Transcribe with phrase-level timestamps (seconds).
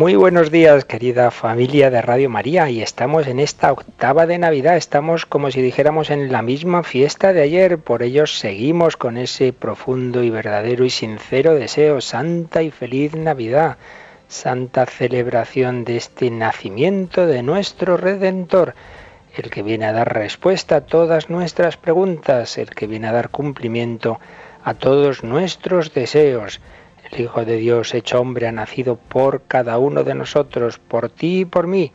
[0.00, 4.78] Muy buenos días, querida familia de Radio María, y estamos en esta octava de Navidad,
[4.78, 9.52] estamos como si dijéramos en la misma fiesta de ayer, por ello seguimos con ese
[9.52, 13.76] profundo y verdadero y sincero deseo, santa y feliz Navidad,
[14.26, 18.74] santa celebración de este nacimiento de nuestro Redentor,
[19.36, 23.28] el que viene a dar respuesta a todas nuestras preguntas, el que viene a dar
[23.28, 24.18] cumplimiento
[24.64, 26.62] a todos nuestros deseos,
[27.12, 31.40] el Hijo de Dios hecho hombre ha nacido por cada uno de nosotros, por ti
[31.40, 31.92] y por mí.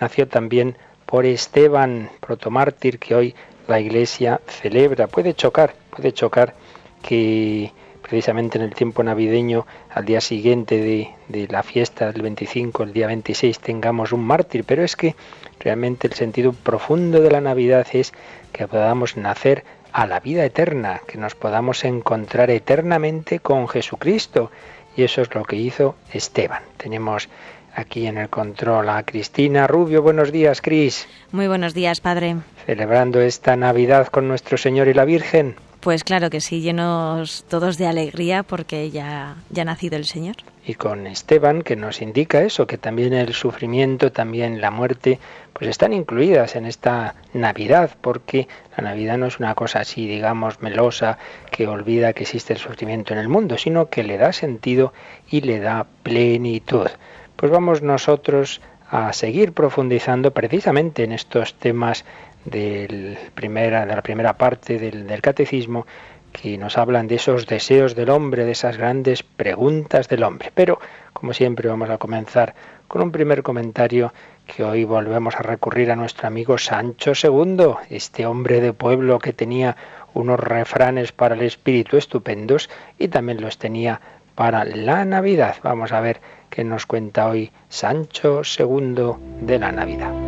[0.00, 3.34] Nació también por Esteban, protomártir, que hoy
[3.66, 5.06] la Iglesia celebra.
[5.06, 6.54] Puede chocar, puede chocar
[7.02, 12.82] que precisamente en el tiempo navideño, al día siguiente de, de, la fiesta del 25,
[12.82, 15.14] el día 26, tengamos un mártir, pero es que
[15.60, 18.12] realmente el sentido profundo de la Navidad es
[18.52, 19.64] que podamos nacer
[19.98, 24.52] a la vida eterna, que nos podamos encontrar eternamente con Jesucristo.
[24.96, 26.62] Y eso es lo que hizo Esteban.
[26.76, 27.28] Tenemos
[27.74, 30.00] aquí en el control a Cristina Rubio.
[30.00, 31.08] Buenos días, Cris.
[31.32, 32.36] Muy buenos días, Padre.
[32.64, 35.56] Celebrando esta Navidad con nuestro Señor y la Virgen.
[35.88, 40.36] Pues claro que sí, llenos todos de alegría porque ya, ya ha nacido el Señor.
[40.66, 45.18] Y con Esteban, que nos indica eso, que también el sufrimiento, también la muerte,
[45.54, 50.60] pues están incluidas en esta Navidad, porque la Navidad no es una cosa así, digamos,
[50.60, 51.16] melosa,
[51.50, 54.92] que olvida que existe el sufrimiento en el mundo, sino que le da sentido
[55.30, 56.88] y le da plenitud.
[57.36, 62.04] Pues vamos nosotros a seguir profundizando precisamente en estos temas
[62.44, 65.86] del primera, de la primera parte del, catecismo
[66.32, 70.52] que nos hablan de esos deseos del hombre, de esas grandes preguntas del hombre.
[70.54, 70.78] Pero,
[71.12, 72.54] como siempre, vamos a comenzar
[72.86, 74.12] con un primer comentario
[74.46, 79.32] que hoy volvemos a recurrir a nuestro amigo Sancho II, este hombre de pueblo que
[79.32, 79.76] tenía
[80.14, 84.00] unos refranes para el espíritu estupendos y también los tenía
[84.34, 85.56] para la Navidad.
[85.62, 90.27] Vamos a ver qué nos cuenta hoy Sancho II de la Navidad.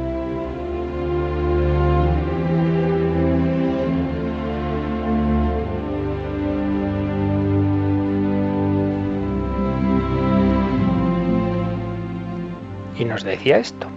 [13.25, 13.89] Decía esto.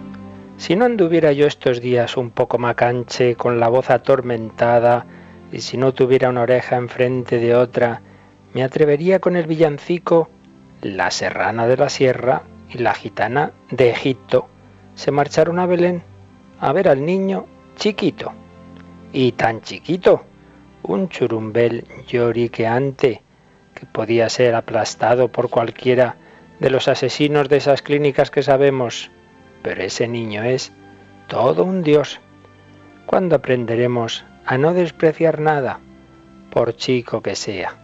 [0.56, 5.06] Si no anduviera yo estos días un poco macanche, con la voz atormentada,
[5.52, 8.02] y si no tuviera una oreja enfrente de otra,
[8.54, 10.28] me atrevería con el villancico
[10.80, 14.48] La serrana de la sierra y la gitana de Egipto.
[14.94, 16.02] Se marcharon a Belén
[16.60, 17.46] a ver al niño
[17.76, 18.32] chiquito.
[19.12, 20.24] Y tan chiquito,
[20.82, 23.22] un churumbel lloriqueante
[23.74, 26.16] que podía ser aplastado por cualquiera
[26.60, 29.10] de los asesinos de esas clínicas que sabemos,
[29.62, 30.72] pero ese niño es
[31.26, 32.20] todo un Dios.
[33.06, 35.80] ¿Cuándo aprenderemos a no despreciar nada,
[36.50, 37.74] por chico que sea?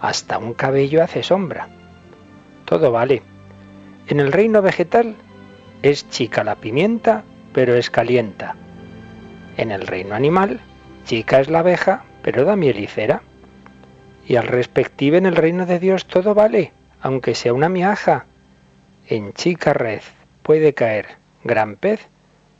[0.00, 1.68] Hasta un cabello hace sombra.
[2.64, 3.22] Todo vale.
[4.08, 5.16] En el reino vegetal
[5.82, 8.56] es chica la pimienta, pero es calienta.
[9.56, 10.60] En el reino animal,
[11.04, 13.22] chica es la abeja, pero da miel y cera.
[14.26, 18.26] Y al respectivo en el reino de Dios todo vale aunque sea una miaja.
[19.08, 20.02] En chica red
[20.42, 21.06] puede caer
[21.44, 22.08] gran pez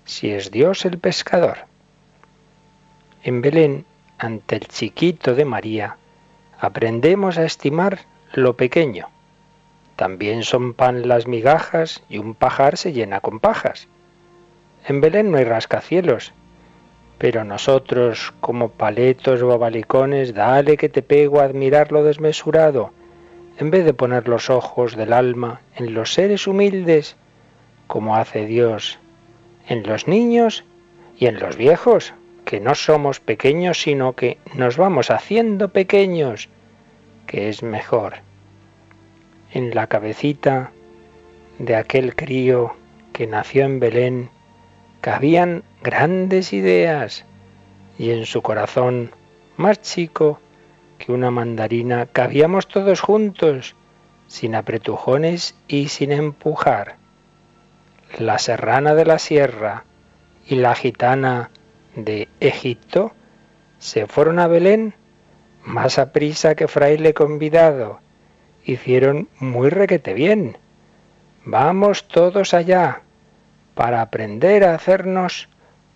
[0.04, 1.58] si es Dios el pescador.
[3.22, 3.84] En Belén,
[4.18, 5.96] ante el chiquito de María,
[6.58, 8.00] aprendemos a estimar
[8.32, 9.08] lo pequeño.
[9.96, 13.88] También son pan las migajas y un pajar se llena con pajas.
[14.86, 16.32] En Belén no hay rascacielos,
[17.18, 22.92] pero nosotros, como paletos o balicones, dale que te pego a admirar lo desmesurado
[23.60, 27.16] en vez de poner los ojos del alma en los seres humildes,
[27.86, 28.98] como hace Dios
[29.68, 30.64] en los niños
[31.18, 32.14] y en los viejos,
[32.46, 36.48] que no somos pequeños, sino que nos vamos haciendo pequeños,
[37.26, 38.14] que es mejor.
[39.52, 40.72] En la cabecita
[41.58, 42.74] de aquel crío
[43.12, 44.30] que nació en Belén,
[45.02, 47.26] cabían grandes ideas,
[47.98, 49.12] y en su corazón
[49.56, 50.40] más chico
[51.00, 53.74] que una mandarina cabíamos todos juntos,
[54.28, 56.96] sin apretujones y sin empujar.
[58.18, 59.84] La serrana de la sierra
[60.46, 61.50] y la gitana
[61.96, 63.12] de Egipto
[63.78, 64.94] se fueron a Belén
[65.64, 68.00] más a prisa que fraile convidado.
[68.64, 70.58] Hicieron muy requete bien.
[71.46, 73.00] Vamos todos allá
[73.74, 75.48] para aprender a hacernos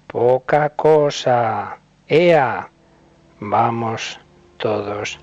[0.06, 1.78] poca cosa.
[2.08, 2.70] ¡Ea!
[3.40, 4.18] Vamos
[4.64, 5.18] todos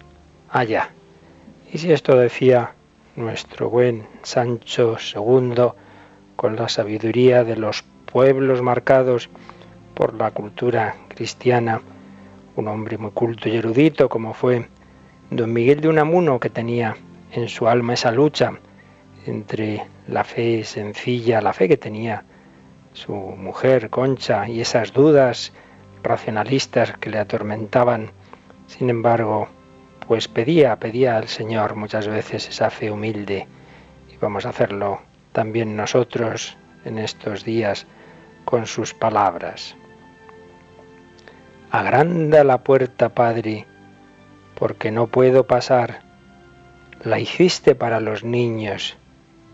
[0.51, 0.91] allá.
[1.73, 2.73] Y si esto decía
[3.15, 5.71] nuestro buen Sancho II,
[6.35, 9.31] con la sabiduría de los pueblos marcados
[9.95, 11.81] por la cultura cristiana,
[12.55, 14.67] un hombre muy culto y erudito como fue
[15.31, 16.95] don Miguel de Unamuno, que tenía
[17.31, 18.59] en su alma esa lucha
[19.25, 22.25] entre la fe sencilla, la fe que tenía
[22.93, 25.51] su mujer Concha y esas dudas
[26.03, 28.11] racionalistas que le atormentaban.
[28.71, 29.49] Sin embargo,
[30.07, 33.45] pues pedía, pedía al Señor muchas veces esa fe humilde
[34.09, 35.01] y vamos a hacerlo
[35.33, 37.85] también nosotros en estos días
[38.45, 39.75] con sus palabras.
[41.69, 43.67] Agranda la puerta, Padre,
[44.55, 46.03] porque no puedo pasar.
[47.03, 48.95] La hiciste para los niños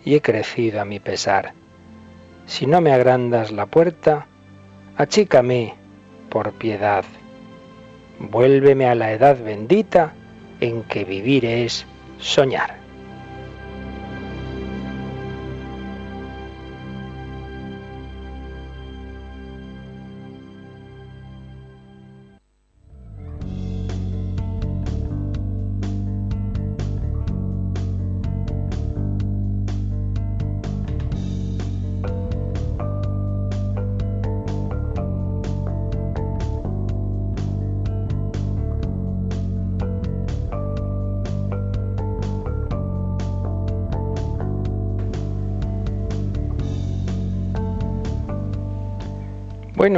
[0.06, 1.54] y he crecido a mi pesar.
[2.46, 4.28] Si no me agrandas la puerta,
[4.96, 5.74] achícame
[6.30, 7.04] por piedad.
[8.20, 10.14] Vuélveme a la edad bendita
[10.60, 11.86] en que vivir es
[12.20, 12.87] soñar.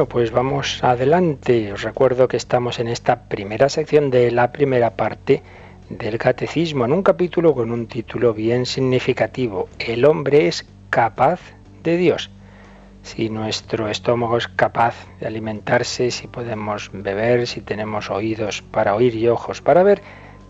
[0.10, 1.72] Pues vamos adelante.
[1.72, 5.44] Os recuerdo que estamos en esta primera sección de la primera parte
[5.90, 9.70] del catecismo, en un capítulo con un título bien significativo.
[9.78, 11.40] El hombre es capaz
[11.84, 12.32] de Dios.
[13.04, 19.16] Si nuestro estómago es capaz de alimentarse, si podemos beber, si tenemos oídos para oír
[19.16, 20.02] y ojos para ver,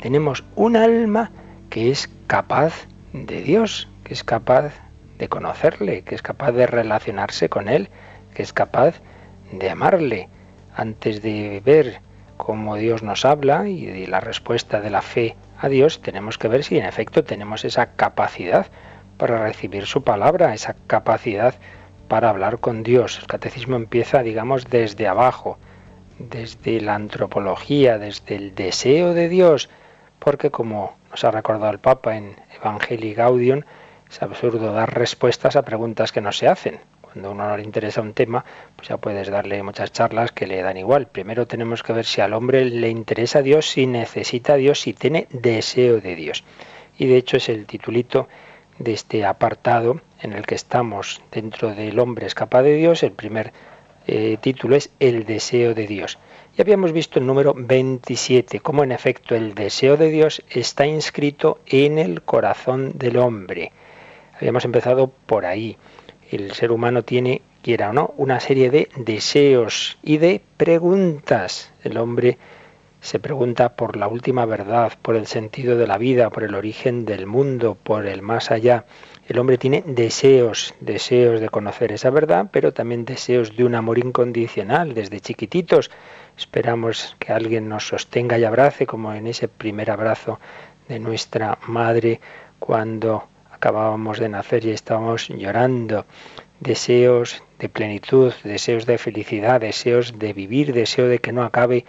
[0.01, 1.31] tenemos un alma
[1.69, 4.71] que es capaz de Dios, que es capaz
[5.17, 7.89] de conocerle, que es capaz de relacionarse con Él,
[8.33, 9.01] que es capaz
[9.51, 10.29] de amarle,
[10.75, 12.01] antes de ver
[12.37, 16.47] cómo Dios nos habla y de la respuesta de la fe a Dios, tenemos que
[16.47, 18.67] ver si en efecto tenemos esa capacidad
[19.17, 21.55] para recibir su palabra, esa capacidad
[22.07, 23.19] para hablar con Dios.
[23.19, 25.57] El catecismo empieza, digamos, desde abajo,
[26.17, 29.69] desde la antropología, desde el deseo de Dios,
[30.19, 33.63] porque como nos ha recordado el Papa en Evangelii Gaudium,
[34.09, 36.79] es absurdo dar respuestas a preguntas que no se hacen.
[37.11, 38.45] Cuando a uno no le interesa un tema,
[38.75, 41.07] pues ya puedes darle muchas charlas que le dan igual.
[41.07, 44.93] Primero tenemos que ver si al hombre le interesa Dios, si necesita a Dios, si
[44.93, 46.43] tiene deseo de Dios.
[46.97, 48.27] Y de hecho es el titulito
[48.77, 53.01] de este apartado en el que estamos dentro del hombre escapa de Dios.
[53.01, 53.53] El primer
[54.05, 56.19] eh, título es El deseo de Dios.
[56.57, 61.59] Y habíamos visto el número 27, cómo en efecto el deseo de Dios está inscrito
[61.65, 63.71] en el corazón del hombre.
[64.39, 65.77] Habíamos empezado por ahí
[66.31, 71.71] el ser humano tiene, quiera o no, una serie de deseos y de preguntas.
[71.83, 72.37] El hombre
[73.01, 77.05] se pregunta por la última verdad, por el sentido de la vida, por el origen
[77.05, 78.85] del mundo, por el más allá.
[79.27, 83.99] El hombre tiene deseos, deseos de conocer esa verdad, pero también deseos de un amor
[83.99, 84.93] incondicional.
[84.93, 85.91] Desde chiquititos
[86.37, 90.39] esperamos que alguien nos sostenga y abrace, como en ese primer abrazo
[90.87, 92.19] de nuestra madre
[92.59, 93.27] cuando
[93.59, 96.05] acabábamos de nacer y estábamos llorando.
[96.61, 101.85] Deseos de plenitud, deseos de felicidad, deseos de vivir, deseo de que no acabe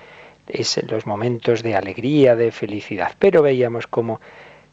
[0.48, 3.12] es los momentos de alegría, de felicidad.
[3.20, 4.20] Pero veíamos cómo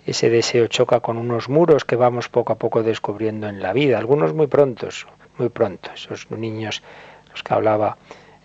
[0.07, 3.99] ese deseo choca con unos muros que vamos poco a poco descubriendo en la vida,
[3.99, 5.05] algunos muy prontos,
[5.37, 6.81] muy pronto, esos niños
[7.29, 7.97] los que hablaba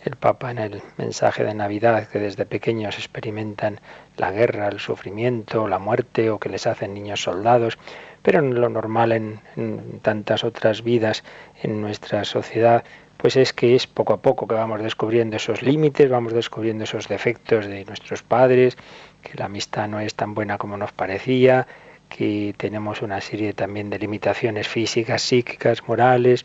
[0.04, 3.80] el Papa en el mensaje de Navidad, que desde pequeños experimentan
[4.16, 7.78] la guerra, el sufrimiento, la muerte o que les hacen niños soldados,
[8.22, 9.40] pero en lo normal en,
[10.00, 11.24] tantas otras vidas
[11.62, 12.84] en nuestra sociedad,
[13.16, 17.08] pues es que es poco a poco que vamos descubriendo esos límites, vamos descubriendo esos
[17.08, 18.76] defectos de nuestros padres,
[19.22, 21.66] que la amistad no es tan buena como nos parecía,
[22.08, 26.44] que tenemos una serie también de limitaciones físicas, psíquicas, morales,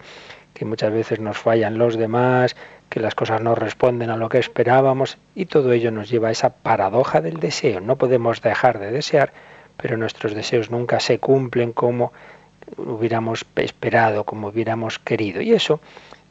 [0.53, 2.55] que muchas veces nos fallan los demás,
[2.89, 6.31] que las cosas no responden a lo que esperábamos y todo ello nos lleva a
[6.31, 7.81] esa paradoja del deseo.
[7.81, 9.33] No podemos dejar de desear,
[9.77, 12.11] pero nuestros deseos nunca se cumplen como
[12.77, 15.41] hubiéramos esperado, como hubiéramos querido.
[15.41, 15.79] Y eso,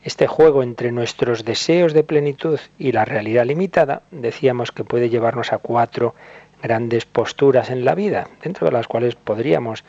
[0.02, 5.52] este juego entre nuestros deseos de plenitud y la realidad limitada, decíamos que puede llevarnos
[5.52, 6.14] a cuatro
[6.62, 9.84] grandes posturas en la vida, dentro de las cuales podríamos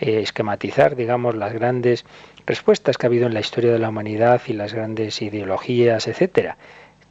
[0.00, 2.04] eh, esquematizar, digamos, las grandes
[2.46, 6.56] respuestas que ha habido en la historia de la humanidad y las grandes ideologías, etcétera.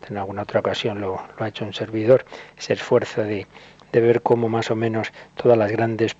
[0.07, 2.25] En alguna otra ocasión lo, lo ha hecho un servidor,
[2.55, 3.47] ese esfuerzo de
[3.95, 6.17] de ver cómo más o menos todas las grandes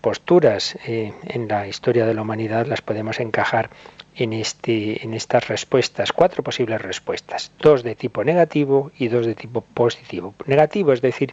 [0.00, 3.70] posturas eh, en la historia de la humanidad las podemos encajar
[4.16, 9.36] en, este, en estas respuestas, cuatro posibles respuestas, dos de tipo negativo y dos de
[9.36, 10.34] tipo positivo.
[10.46, 11.32] Negativo es decir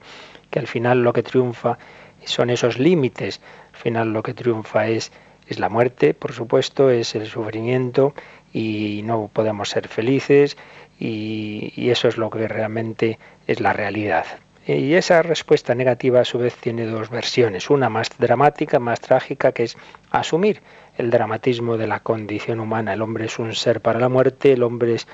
[0.51, 1.79] que al final lo que triunfa
[2.23, 3.41] son esos límites,
[3.73, 5.11] al final lo que triunfa es,
[5.47, 8.13] es la muerte, por supuesto, es el sufrimiento
[8.53, 10.55] y no podemos ser felices
[10.99, 13.17] y, y eso es lo que realmente
[13.47, 14.27] es la realidad.
[14.71, 19.51] Y esa respuesta negativa a su vez tiene dos versiones, una más dramática, más trágica,
[19.51, 19.75] que es
[20.11, 20.61] asumir
[20.95, 22.93] el dramatismo de la condición humana.
[22.93, 25.07] El hombre es un ser para la muerte, el hombre es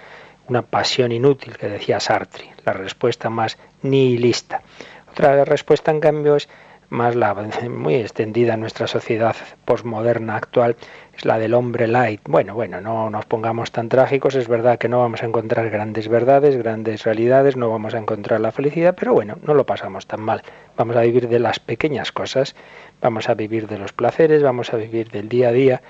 [0.49, 4.61] una pasión inútil, que decía Sartre, la respuesta más nihilista.
[5.09, 6.49] Otra respuesta, en cambio, es
[6.89, 10.75] más la muy extendida en nuestra sociedad posmoderna actual,
[11.15, 12.21] es la del hombre light.
[12.25, 16.07] Bueno, bueno, no nos pongamos tan trágicos, es verdad que no vamos a encontrar grandes
[16.07, 20.21] verdades, grandes realidades, no vamos a encontrar la felicidad, pero bueno, no lo pasamos tan
[20.21, 20.43] mal.
[20.77, 22.55] Vamos a vivir de las pequeñas cosas,
[23.01, 25.81] vamos a vivir de los placeres, vamos a vivir del día a día,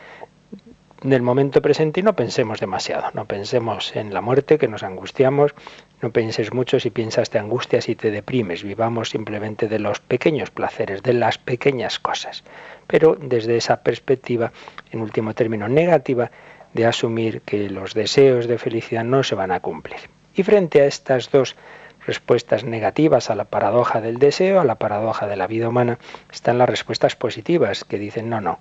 [1.01, 5.53] del momento presente y no pensemos demasiado, no pensemos en la muerte, que nos angustiamos,
[6.01, 10.49] no pienses mucho si piensas te angustias y te deprimes, vivamos simplemente de los pequeños
[10.49, 12.43] placeres, de las pequeñas cosas,
[12.87, 14.51] pero desde esa perspectiva,
[14.91, 16.31] en último término, negativa,
[16.73, 20.09] de asumir que los deseos de felicidad no se van a cumplir.
[20.35, 21.55] Y frente a estas dos
[22.05, 25.99] respuestas negativas a la paradoja del deseo, a la paradoja de la vida humana,
[26.31, 28.59] están las respuestas positivas que dicen no, no,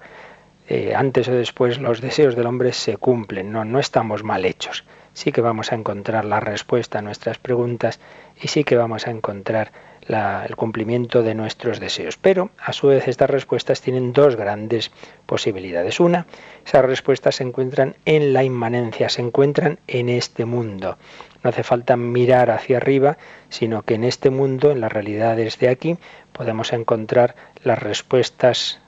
[0.68, 4.84] eh, antes o después los deseos del hombre se cumplen, no, no estamos mal hechos.
[5.12, 8.00] Sí que vamos a encontrar la respuesta a nuestras preguntas
[8.40, 9.72] y sí que vamos a encontrar
[10.08, 12.16] el cumplimiento de nuestros deseos.
[12.16, 14.90] Pero a su vez estas respuestas tienen dos grandes
[15.26, 16.00] posibilidades.
[16.00, 16.26] Una,
[16.66, 20.98] esas respuestas se encuentran en la inmanencia, se encuentran en este mundo.
[21.42, 23.18] No hace falta mirar hacia arriba,
[23.48, 25.96] sino que en este mundo, en las realidades de aquí,
[26.32, 28.80] podemos encontrar las respuestas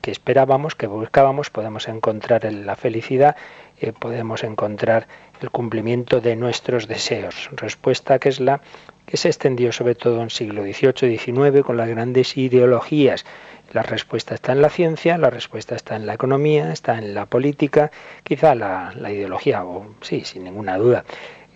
[0.00, 3.36] que esperábamos, que buscábamos, podemos encontrar la felicidad,
[3.80, 5.06] eh, podemos encontrar
[5.40, 7.50] el cumplimiento de nuestros deseos.
[7.52, 8.60] Respuesta que es la
[9.08, 13.24] que se extendió sobre todo en siglo XVIII y XIX con las grandes ideologías.
[13.72, 17.24] La respuesta está en la ciencia, la respuesta está en la economía, está en la
[17.24, 17.90] política,
[18.22, 21.06] quizá la, la ideología, o sí, sin ninguna duda,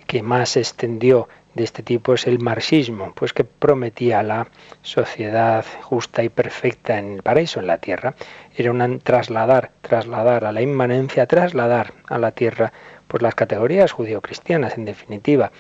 [0.06, 4.48] que más se extendió de este tipo es el marxismo, pues que prometía la
[4.80, 8.14] sociedad justa y perfecta en el paraíso, en la tierra.
[8.56, 12.72] Era un trasladar, trasladar a la inmanencia, trasladar a la tierra
[13.08, 15.52] pues las categorías judío-cristianas, en definitiva.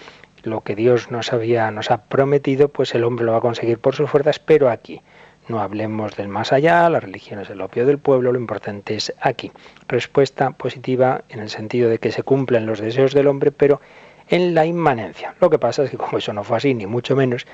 [0.42, 3.78] Lo que Dios nos había, nos ha prometido, pues el hombre lo va a conseguir
[3.78, 5.00] por sus fuerzas, pero aquí.
[5.48, 9.12] No hablemos del más allá, la religión es el opio del pueblo, lo importante es
[9.20, 9.50] aquí.
[9.88, 13.80] Respuesta positiva en el sentido de que se cumplen los deseos del hombre, pero
[14.28, 15.34] en la inmanencia.
[15.40, 17.46] Lo que pasa es que como eso no fue así, ni mucho menos,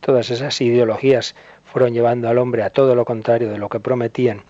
[0.00, 4.42] todas esas ideologías fueron llevando al hombre a todo lo contrario de lo que prometían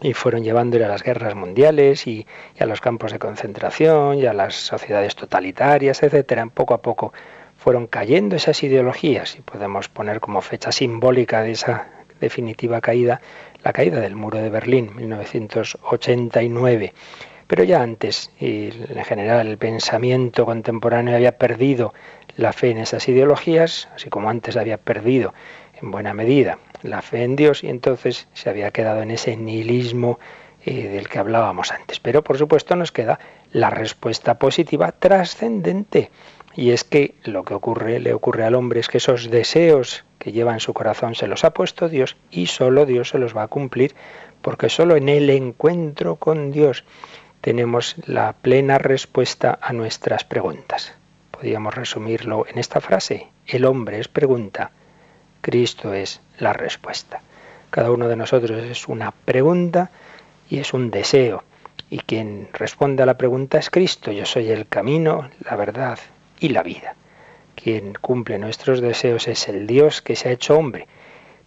[0.00, 2.26] y fueron llevándole a las guerras mundiales y,
[2.58, 6.46] a los campos de concentración y a las sociedades totalitarias, etcétera.
[6.46, 7.12] Poco a poco
[7.56, 11.88] fueron cayendo esas ideologías y podemos poner como fecha simbólica de esa
[12.20, 13.20] definitiva caída
[13.62, 16.92] la caída del muro de Berlín, 1989.
[17.46, 21.94] Pero ya antes, y en general, el pensamiento contemporáneo había perdido
[22.36, 25.34] la fe en esas ideologías, así como antes había perdido
[25.80, 30.20] en buena medida la fe en Dios y entonces se había quedado en ese nihilismo
[30.64, 31.98] eh, del que hablábamos antes.
[31.98, 33.18] Pero por supuesto nos queda
[33.52, 36.10] la respuesta positiva trascendente.
[36.54, 40.30] Y es que lo que ocurre, le ocurre al hombre es que esos deseos que
[40.30, 43.42] lleva en su corazón se los ha puesto Dios y solo Dios se los va
[43.42, 43.94] a cumplir,
[44.40, 46.84] porque solo en el encuentro con Dios
[47.40, 50.94] tenemos la plena respuesta a nuestras preguntas.
[51.30, 53.26] Podríamos resumirlo en esta frase.
[53.46, 54.70] El hombre es pregunta,
[55.44, 57.20] Cristo es la respuesta.
[57.68, 59.90] Cada uno de nosotros es una pregunta
[60.48, 61.44] y es un deseo.
[61.90, 64.10] Y quien responde a la pregunta es Cristo.
[64.10, 65.98] Yo soy el camino, la verdad
[66.40, 66.94] y la vida.
[67.56, 70.88] Quien cumple nuestros deseos es el Dios que se ha hecho hombre.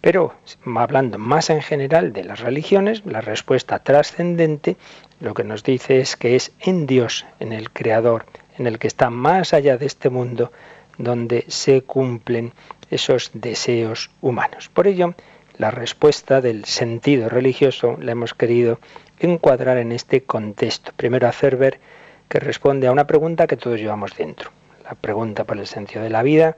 [0.00, 0.32] Pero
[0.76, 4.76] hablando más en general de las religiones, la respuesta trascendente
[5.18, 8.26] lo que nos dice es que es en Dios, en el Creador,
[8.58, 10.52] en el que está más allá de este mundo,
[10.98, 12.52] donde se cumplen
[12.90, 14.68] esos deseos humanos.
[14.68, 15.14] Por ello,
[15.56, 18.78] la respuesta del sentido religioso la hemos querido
[19.18, 20.92] encuadrar en este contexto.
[20.96, 21.80] Primero hacer ver
[22.28, 24.50] que responde a una pregunta que todos llevamos dentro.
[24.84, 26.56] La pregunta por el sentido de la vida,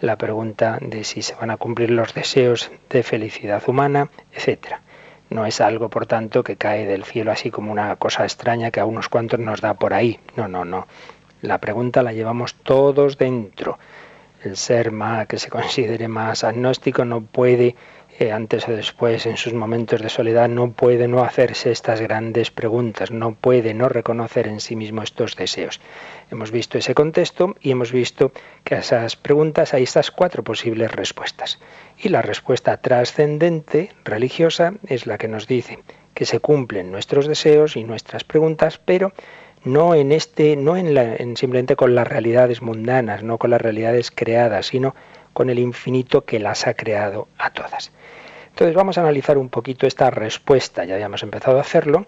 [0.00, 4.80] la pregunta de si se van a cumplir los deseos de felicidad humana, etcétera.
[5.28, 8.80] No es algo, por tanto, que cae del cielo así como una cosa extraña que
[8.80, 10.18] a unos cuantos nos da por ahí.
[10.36, 10.88] No, no, no.
[11.40, 13.78] La pregunta la llevamos todos dentro.
[14.44, 17.76] El ser más, que se considere más agnóstico no puede
[18.28, 23.10] antes o después, en sus momentos de soledad, no puede no hacerse estas grandes preguntas,
[23.10, 25.80] no puede no reconocer en sí mismo estos deseos.
[26.30, 28.32] Hemos visto ese contexto y hemos visto
[28.62, 31.58] que a esas preguntas hay estas cuatro posibles respuestas.
[31.96, 35.78] Y la respuesta trascendente, religiosa, es la que nos dice
[36.12, 39.12] que se cumplen nuestros deseos y nuestras preguntas, pero
[39.64, 44.10] no en este, no en, en simplemente con las realidades mundanas, no con las realidades
[44.10, 44.94] creadas, sino
[45.32, 47.92] con el infinito que las ha creado a todas.
[48.48, 52.06] Entonces vamos a analizar un poquito esta respuesta, ya habíamos empezado a hacerlo,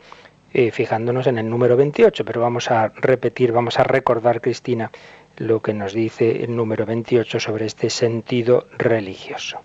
[0.52, 4.90] eh, fijándonos en el número 28, pero vamos a repetir, vamos a recordar, Cristina,
[5.36, 9.60] lo que nos dice el número 28 sobre este sentido religioso.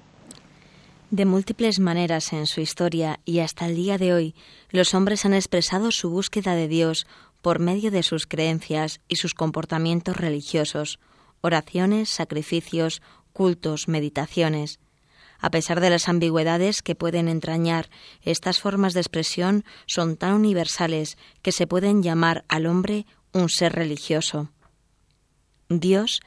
[1.10, 4.36] De múltiples maneras en su historia y hasta el día de hoy,
[4.72, 7.08] los hombres han expresado su búsqueda de Dios
[7.48, 11.00] por medio de sus creencias y sus comportamientos religiosos,
[11.40, 13.02] oraciones, sacrificios,
[13.32, 14.82] cultos, meditaciones.
[15.40, 17.90] A pesar de las ambigüedades que pueden entrañar,
[18.22, 23.72] estas formas de expresión son tan universales que se pueden llamar al hombre un ser
[23.72, 24.50] religioso.
[25.70, 26.20] Dios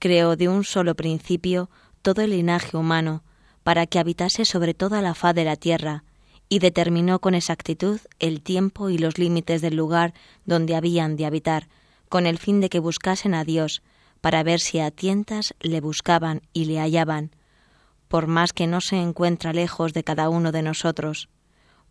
[0.00, 1.70] creó de un solo principio
[2.02, 3.22] todo el linaje humano
[3.62, 6.02] para que habitase sobre toda la faz de la tierra,
[6.48, 11.68] y determinó con exactitud el tiempo y los límites del lugar donde habían de habitar,
[12.08, 13.82] con el fin de que buscasen a Dios,
[14.20, 17.30] para ver si a tientas le buscaban y le hallaban,
[18.08, 21.28] por más que no se encuentra lejos de cada uno de nosotros,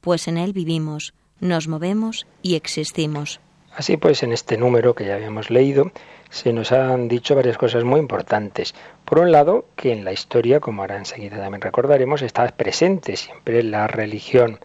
[0.01, 3.39] pues en Él vivimos, nos movemos y existimos.
[3.75, 5.91] Así pues, en este número que ya habíamos leído,
[6.33, 8.73] se nos han dicho varias cosas muy importantes.
[9.05, 13.61] Por un lado, que en la historia, como ahora enseguida también recordaremos, está presente siempre
[13.61, 14.59] la religión.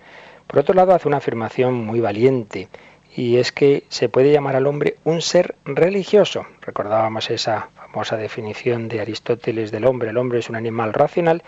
[0.47, 2.69] Por otro lado, hace una afirmación muy valiente,
[3.15, 6.47] y es que se puede llamar al hombre un ser religioso.
[6.63, 10.09] Recordábamos esa famosa definición de Aristóteles del hombre.
[10.09, 11.43] El hombre es un animal racional,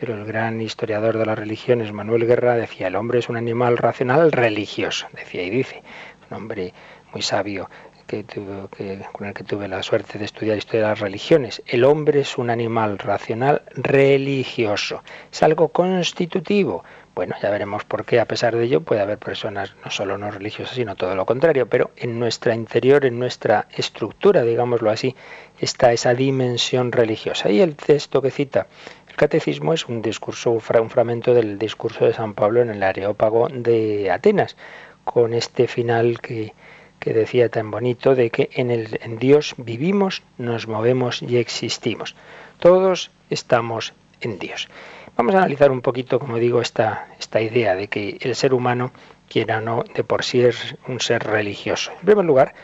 [0.00, 3.78] pero el gran historiador de las religiones, Manuel Guerra, decía, el hombre es un animal
[3.78, 5.84] racional religioso, decía y dice,
[6.28, 6.74] un hombre
[7.12, 7.68] muy sabio
[8.12, 11.62] que, con el que tuve la suerte de estudiar historia de las religiones.
[11.66, 16.84] El hombre es un animal racional religioso, es algo constitutivo.
[17.14, 20.30] Bueno, ya veremos por qué, a pesar de ello, puede haber personas no solo no
[20.30, 25.14] religiosas, sino todo lo contrario, pero en nuestra interior, en nuestra estructura, digámoslo así,
[25.60, 27.50] está esa dimensión religiosa.
[27.50, 28.66] Y el texto que cita
[29.08, 33.48] el catecismo es un discurso, un fragmento del discurso de San Pablo en el Areópago
[33.50, 34.56] de Atenas,
[35.04, 36.54] con este final que,
[37.02, 42.14] que decía tan bonito de que en, el, en Dios vivimos, nos movemos y existimos.
[42.60, 44.68] Todos estamos en Dios.
[45.16, 48.92] Vamos a analizar un poquito, como digo, esta, esta idea de que el ser humano,
[49.28, 51.90] quiera no, de por sí es un ser religioso.
[51.98, 52.54] En primer lugar,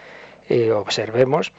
[0.48, 1.52] eh, observemos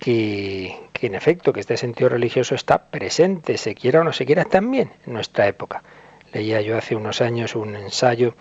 [0.00, 4.26] que, que, en efecto, que este sentido religioso está presente, se quiera o no se
[4.26, 5.84] quiera, también en nuestra época.
[6.32, 8.34] Leía yo hace unos años un ensayo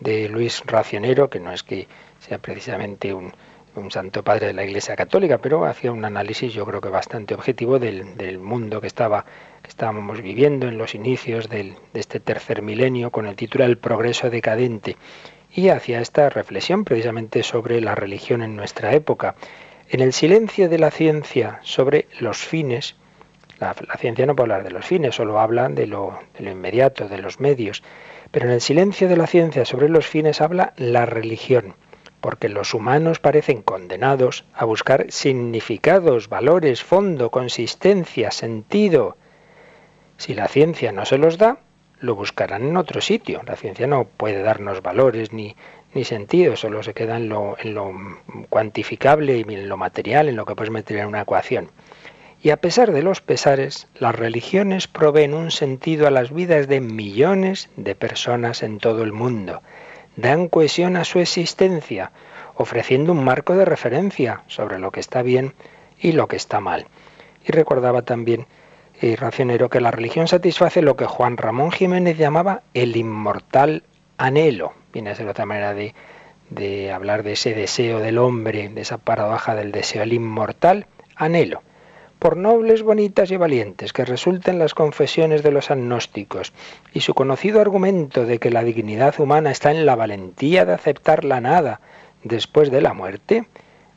[0.00, 1.86] de Luis Racionero, que no es que
[2.26, 3.32] sea precisamente un,
[3.90, 7.78] santo padre de la Iglesia Católica, pero hacía un análisis yo creo que bastante objetivo
[7.78, 9.26] del, mundo que estaba
[9.62, 14.30] que estábamos viviendo en los inicios de este tercer milenio con el título El progreso
[14.30, 14.96] decadente
[15.54, 19.34] y hacía esta reflexión precisamente sobre la religión en nuestra época.
[19.90, 22.96] En el silencio de la ciencia sobre los fines,
[23.58, 27.40] la, ciencia no puede hablar de los fines, solo habla de lo inmediato, de los
[27.40, 27.82] medios,
[28.30, 31.74] pero en el silencio de la ciencia sobre los fines habla la religión
[32.26, 39.16] porque los humanos parecen condenados a buscar significados, valores, fondo, consistencia, sentido.
[40.16, 41.58] Si la ciencia no se los da,
[42.00, 43.42] lo buscarán en otro sitio.
[43.46, 45.54] La ciencia no puede darnos valores ni,
[45.94, 47.92] ni sentido, solo se queda en lo, en lo
[48.50, 51.70] cuantificable y en lo material, en lo que puedes meter en una ecuación.
[52.42, 56.80] Y a pesar de los pesares, las religiones proveen un sentido a las vidas de
[56.80, 59.62] millones de personas en todo el mundo
[60.16, 62.12] dan cohesión a su existencia,
[62.54, 65.54] ofreciendo un marco de referencia sobre lo que está bien
[65.98, 66.86] y lo que está mal.
[67.44, 68.46] Y recordaba también
[69.00, 73.82] y eh, Racionero que la religión satisface lo que Juan Ramón Jiménez llamaba el inmortal
[74.16, 74.72] anhelo.
[74.92, 75.94] Viene a ser otra manera de,
[76.48, 81.62] de hablar de ese deseo del hombre, de esa paradoja del deseo, el inmortal anhelo
[82.18, 86.52] por nobles, bonitas y valientes que resulten las confesiones de los agnósticos
[86.92, 91.24] y su conocido argumento de que la dignidad humana está en la valentía de aceptar
[91.24, 91.80] la nada
[92.24, 93.46] después de la muerte,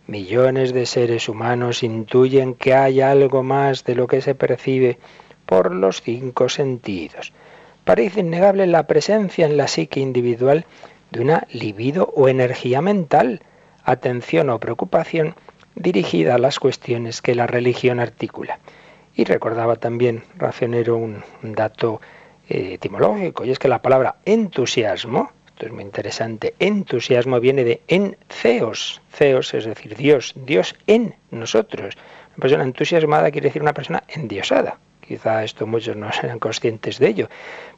[0.08, 4.97] millones de seres humanos intuyen que hay algo más de lo que se percibe
[5.45, 7.32] por los cinco sentidos.
[7.86, 10.65] Parece innegable la presencia en la psique individual
[11.12, 13.41] de una libido o energía mental,
[13.84, 15.36] atención o preocupación
[15.80, 18.60] dirigida a las cuestiones que la religión articula.
[19.15, 22.02] Y recordaba también Racionero un, dato
[22.48, 27.82] eh, etimológico, y es que la palabra entusiasmo, esto es muy interesante, entusiasmo viene de
[27.88, 31.98] en ceos, ceos es decir, Dios, Dios en nosotros.
[32.36, 34.78] Una persona entusiasmada quiere decir una persona endiosada.
[35.02, 37.30] Quizá esto muchos no sean conscientes de ello,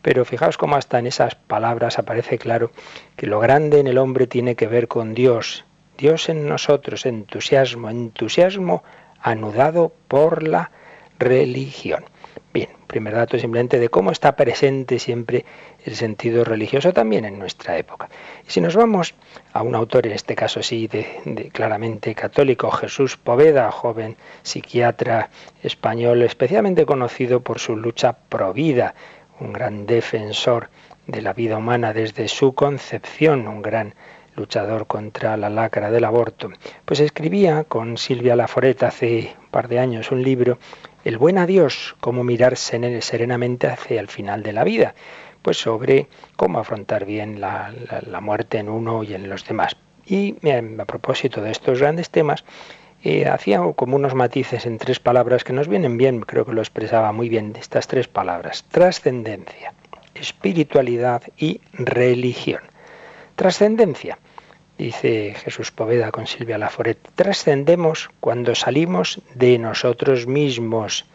[0.01, 2.71] pero fijaos cómo hasta en esas palabras aparece claro
[3.15, 5.65] que lo grande en el hombre tiene que ver con Dios.
[6.01, 8.83] Dios en nosotros, entusiasmo, entusiasmo
[9.21, 10.71] anudado por la
[11.19, 12.05] religión.
[12.51, 15.45] Bien, primer dato simplemente de cómo está presente siempre
[15.85, 18.09] el sentido religioso también en nuestra época.
[18.47, 19.13] Y si nos vamos
[19.53, 25.29] a un autor, en este caso sí, de, claramente católico, Jesús Poveda, joven psiquiatra
[25.61, 28.95] español, especialmente conocido por su lucha pro vida,
[29.39, 30.71] un gran defensor
[31.05, 33.93] de la vida humana desde su concepción, un gran
[34.41, 36.49] luchador contra la lacra del aborto,
[36.85, 40.57] pues escribía con Silvia Laforet hace un par de años un libro
[41.03, 44.93] el buen adiós, cómo mirar serenamente hacia el final de la vida,
[45.41, 47.71] pues sobre cómo afrontar bien la,
[48.21, 49.75] muerte en uno y en los demás.
[50.05, 50.35] Y
[50.79, 52.43] a propósito de estos grandes temas,
[53.03, 56.61] eh, hacía como unos matices en tres palabras que nos vienen bien, creo que lo
[56.61, 59.73] expresaba muy bien, estas tres palabras, trascendencia,
[60.13, 62.61] espiritualidad y religión.
[63.35, 64.19] Trascendencia,
[64.81, 71.05] dice Jesús Poveda con Silvia Laforet, trascendemos cuando salimos de nosotros mismos.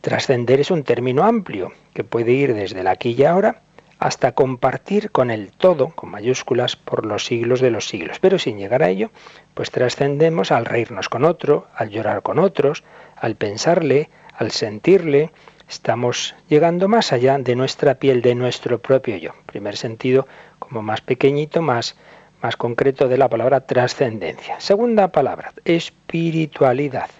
[0.00, 3.62] Trascender es un término amplio que puede ir desde la aquí y ahora
[3.98, 8.18] hasta compartir con el todo, con mayúsculas, por los siglos de los siglos.
[8.20, 9.10] Pero sin llegar a ello,
[9.54, 12.84] pues trascendemos al reírnos con otro, al llorar con otros,
[13.16, 15.32] al pensarle, al sentirle.
[15.68, 19.32] Estamos llegando más allá de nuestra piel, de nuestro propio yo.
[19.46, 20.28] Primer sentido,
[20.60, 21.96] como más pequeñito, más
[22.42, 24.60] más concreto de la palabra trascendencia.
[24.60, 27.10] Segunda palabra, espiritualidad.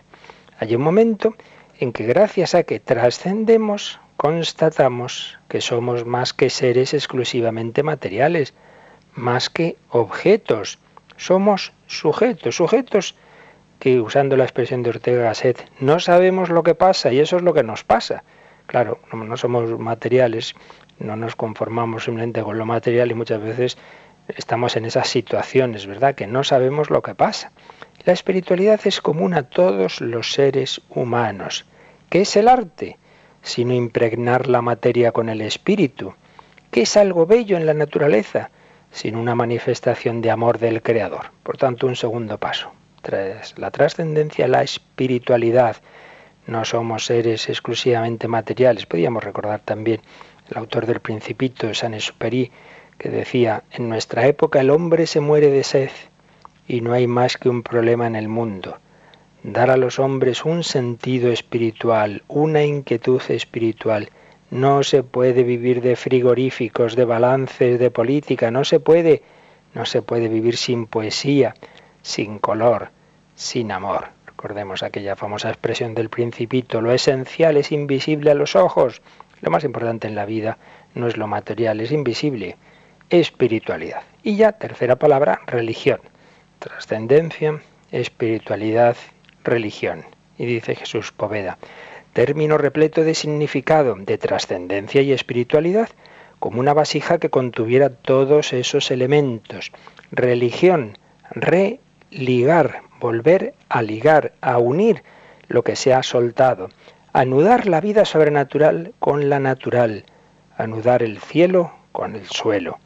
[0.59, 1.35] Hay un momento
[1.79, 8.55] en que gracias a que trascendemos, constatamos que somos más que seres exclusivamente materiales,
[9.15, 10.79] más que objetos.
[11.17, 13.17] Somos sujetos, sujetos
[13.79, 17.43] que, usando la expresión de Ortega Gasset, no sabemos lo que pasa y eso es
[17.43, 18.25] lo que nos pasa.
[18.67, 20.55] Claro, no somos materiales,
[20.99, 23.79] no nos conformamos simplemente con lo material y muchas veces
[24.37, 26.15] estamos en esas situaciones, ¿verdad?
[26.15, 27.53] Que no sabemos lo que pasa.
[28.05, 31.67] La espiritualidad es común a todos los seres humanos.
[32.09, 32.97] ¿Qué es el arte?
[33.43, 36.15] Sino impregnar la materia con el espíritu.
[36.71, 38.51] ¿Qué es algo bello en la naturaleza?
[38.91, 41.31] Sino una manifestación de amor del Creador.
[41.43, 42.73] Por tanto, un segundo paso.
[43.03, 45.77] Tras la trascendencia, la espiritualidad.
[46.47, 48.87] No somos seres exclusivamente materiales.
[48.87, 50.01] Podríamos recordar también
[50.51, 52.51] el autor del Principito, Saint-Exupéry,
[52.99, 55.91] que decía, en nuestra época el hombre se muere de sed
[56.67, 58.79] y no hay más que un problema en el mundo.
[59.45, 64.11] Dar a los hombres un sentido espiritual, una inquietud espiritual.
[64.51, 69.23] No se puede vivir de frigoríficos, de balances, de política, no se puede.
[69.75, 71.55] No se puede vivir sin poesía,
[72.03, 72.91] sin color,
[73.37, 74.09] sin amor.
[74.27, 79.03] Recordemos aquella famosa expresión del principito, lo esencial es invisible a los ojos.
[79.41, 80.59] Lo más importante en la vida
[80.95, 82.57] no es lo material, es invisible
[83.11, 84.03] espiritualidad.
[84.23, 86.01] Y ya, tercera palabra, religión.
[86.59, 88.97] Trascendencia, espiritualidad,
[89.45, 90.05] religión.
[90.37, 91.59] Y dice Jesús Poveda,
[92.13, 95.89] término repleto de significado, de trascendencia y espiritualidad,
[96.39, 99.73] como una vasija que contuviera todos esos elementos.
[100.13, 100.99] Religión,
[101.31, 105.03] religar, volver a ligar, a unir
[105.49, 106.69] lo que se ha soltado,
[107.13, 110.05] anudar la vida sobrenatural con la natural,
[110.57, 112.79] anudar el cielo con el suelo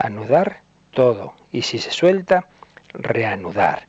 [0.00, 2.48] anudar todo y si se suelta,
[2.92, 3.86] reanudar.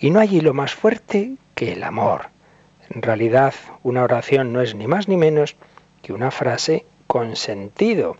[0.00, 2.30] Y no hay hilo más fuerte que el amor.
[2.88, 5.56] En realidad, una oración no es ni más ni menos
[6.02, 8.16] que una frase con sentido.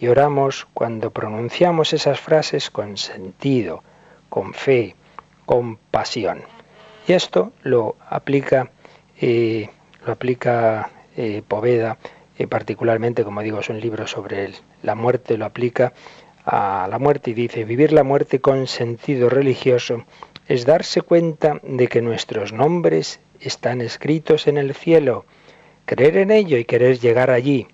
[0.00, 3.84] Y oramos cuando pronunciamos esas frases con sentido,
[4.28, 4.96] con fe,
[5.44, 6.42] con pasión.
[7.06, 8.70] Y esto lo aplica,
[9.20, 9.68] eh,
[10.04, 11.98] lo aplica eh, Poveda,
[12.38, 15.92] eh, particularmente, como digo, es un libro sobre la muerte, lo aplica
[16.44, 20.04] a la muerte y dice, vivir la muerte con sentido religioso
[20.48, 25.24] es darse cuenta de que nuestros nombres están escritos en el cielo.
[25.84, 27.68] Creer en ello y querer llegar allí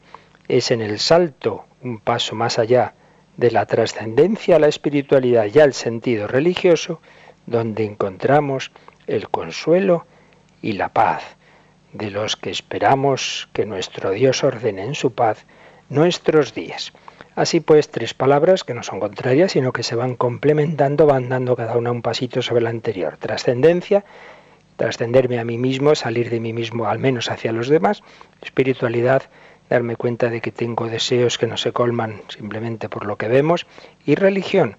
[0.49, 2.95] es en el salto, un paso más allá,
[3.37, 7.01] de la trascendencia a la espiritualidad y al sentido religioso,
[7.47, 8.73] donde encontramos
[9.07, 10.07] el consuelo
[10.61, 11.23] y la paz,
[11.93, 15.47] de los que esperamos que nuestro Dios ordene en su paz
[15.89, 16.93] nuestros días.
[17.39, 21.55] Así pues, tres palabras que no son contrarias, sino que se van complementando, van dando
[21.55, 23.17] cada una un pasito sobre la anterior.
[23.17, 24.05] Trascendencia,
[24.75, 28.03] trascenderme a mí mismo, salir de mí mismo al menos hacia los demás.
[28.43, 29.23] Espiritualidad,
[29.71, 33.69] darme cuenta de que tengo deseos que no se colman simplemente por lo que vemos.
[34.05, 34.77] Y religión,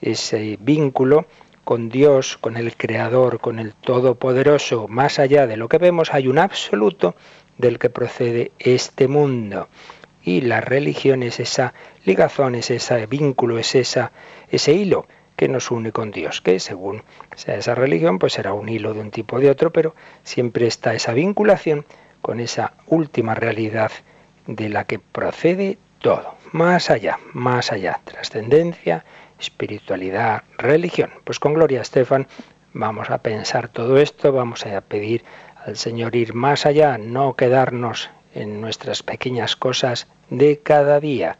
[0.00, 1.26] ese vínculo
[1.64, 6.26] con Dios, con el Creador, con el Todopoderoso, más allá de lo que vemos, hay
[6.26, 7.16] un absoluto
[7.58, 9.68] del que procede este mundo.
[10.28, 11.72] Y la religión es esa
[12.04, 14.12] ligazón, es ese vínculo, es esa,
[14.50, 17.02] ese hilo que nos une con Dios, que según
[17.34, 20.66] sea esa religión, pues será un hilo de un tipo o de otro, pero siempre
[20.66, 21.86] está esa vinculación
[22.20, 23.90] con esa última realidad
[24.46, 29.06] de la que procede todo, más allá, más allá, trascendencia,
[29.40, 31.10] espiritualidad, religión.
[31.24, 32.26] Pues con Gloria Estefan
[32.74, 35.24] vamos a pensar todo esto, vamos a pedir
[35.64, 41.38] al Señor ir más allá, no quedarnos en nuestras pequeñas cosas de cada día.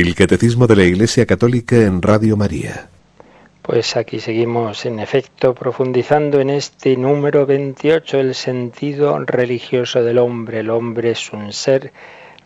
[0.00, 2.88] El Catecismo de la Iglesia Católica en Radio María.
[3.60, 10.60] Pues aquí seguimos, en efecto, profundizando en este número 28, el sentido religioso del hombre.
[10.60, 11.92] El hombre es un ser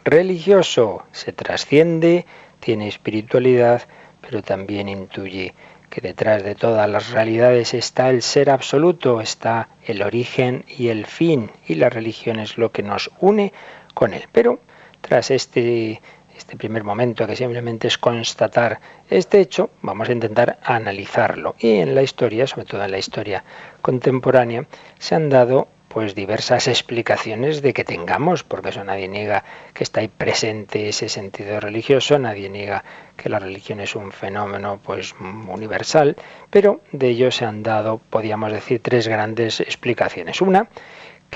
[0.04, 2.26] religioso, se trasciende,
[2.58, 3.82] tiene espiritualidad,
[4.20, 5.54] pero también intuye
[5.90, 11.06] que detrás de todas las realidades está el ser absoluto, está el origen y el
[11.06, 13.52] fin, y la religión es lo que nos une
[13.94, 14.24] con él.
[14.32, 14.58] Pero
[15.02, 16.00] tras este
[16.36, 21.54] este primer momento que simplemente es constatar este hecho, vamos a intentar analizarlo.
[21.58, 23.44] Y en la historia, sobre todo en la historia
[23.82, 24.66] contemporánea,
[24.98, 30.00] se han dado pues diversas explicaciones de que tengamos, porque eso nadie niega que está
[30.00, 32.82] ahí presente ese sentido religioso, nadie niega
[33.16, 36.16] que la religión es un fenómeno pues universal,
[36.50, 40.40] pero de ello se han dado, podríamos decir, tres grandes explicaciones.
[40.40, 40.66] Una,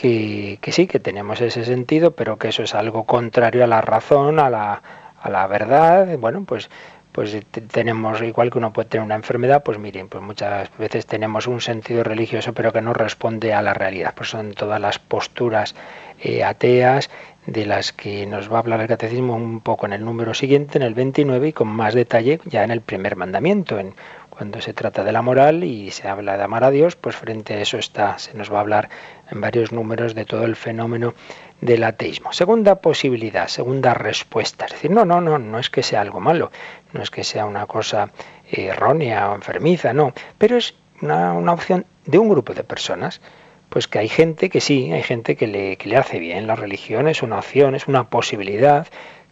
[0.01, 4.39] que, sí, que tenemos ese sentido, pero que eso es algo contrario a la razón,
[4.39, 4.83] a la,
[5.21, 6.17] a la verdad.
[6.19, 6.71] Bueno, pues
[7.13, 7.37] pues
[7.73, 11.61] tenemos, igual que uno puede tener una enfermedad, pues miren, pues muchas veces tenemos un
[11.61, 14.15] sentido religioso pero que no responde a la realidad.
[14.15, 15.75] Pues son todas las posturas
[16.21, 17.11] eh, ateas
[17.45, 20.79] de las que nos va a hablar el catecismo un poco en el número siguiente,
[20.79, 23.95] en el 29, y con más detalle ya en el primer mandamiento, en
[24.39, 27.55] cuando se trata de la moral y se habla de amar a Dios, pues frente
[27.55, 28.89] a eso está, se nos va a hablar
[29.31, 31.15] en varios números de todo el fenómeno
[31.61, 32.33] del ateísmo.
[32.33, 34.67] Segunda posibilidad, segunda respuesta.
[34.67, 36.51] Es decir, no, no, no, no es que sea algo malo,
[36.93, 38.11] no es que sea una cosa
[38.51, 43.21] errónea o enfermiza, no, pero es una, opción de un grupo de personas.
[43.69, 46.47] Pues que hay gente que sí, hay gente que le, que le hace bien.
[46.47, 48.87] La religión es una opción, es una posibilidad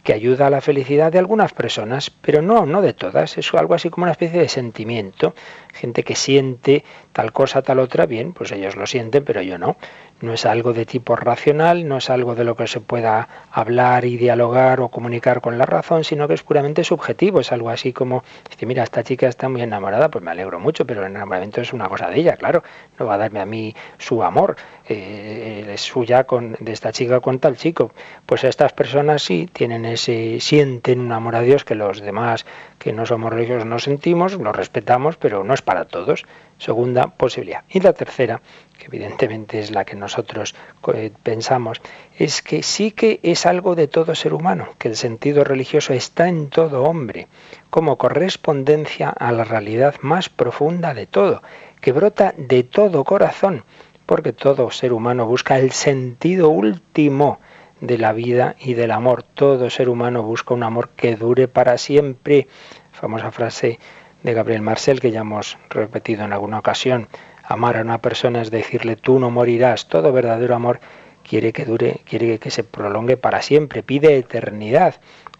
[0.07, 3.37] que ayuda a la felicidad de algunas personas, pero no, no de todas.
[3.37, 5.35] Es algo así como una especie de sentimiento.
[5.73, 9.75] Gente que siente tal cosa, tal otra, bien, pues ellos lo sienten, pero yo no
[10.21, 14.05] no es algo de tipo racional, no es algo de lo que se pueda hablar
[14.05, 17.93] y dialogar o comunicar con la razón, sino que es puramente subjetivo, es algo así
[17.93, 21.61] como, dice, mira, esta chica está muy enamorada, pues me alegro mucho, pero el enamoramiento
[21.61, 22.63] es una cosa de ella, claro,
[22.99, 24.55] no va a darme a mí su amor,
[24.89, 27.91] eh, es suya con, de esta chica con tal chico.
[28.25, 32.45] Pues estas personas sí tienen ese, sienten un amor a Dios que los demás
[32.79, 36.25] que no somos religiosos no sentimos, lo respetamos, pero no es para todos.
[36.59, 37.63] Segunda posibilidad.
[37.69, 38.41] Y la tercera,
[38.77, 40.55] que evidentemente es la que nosotros
[40.93, 41.81] eh, pensamos,
[42.17, 46.27] es que sí que es algo de todo ser humano, que el sentido religioso está
[46.27, 47.27] en todo hombre,
[47.69, 51.43] como correspondencia a la realidad más profunda de todo,
[51.79, 53.63] que brota de todo corazón,
[54.07, 57.39] porque todo ser humano busca el sentido último
[57.81, 59.23] de la vida y del amor.
[59.23, 62.47] Todo ser humano busca un amor que dure para siempre.
[62.91, 63.79] Famosa frase
[64.23, 67.07] de Gabriel Marcel que ya hemos repetido en alguna ocasión.
[67.43, 69.87] Amar a una persona es decirle tú no morirás.
[69.87, 70.79] Todo verdadero amor
[71.23, 74.95] quiere que dure, quiere que se prolongue para siempre, pide eternidad.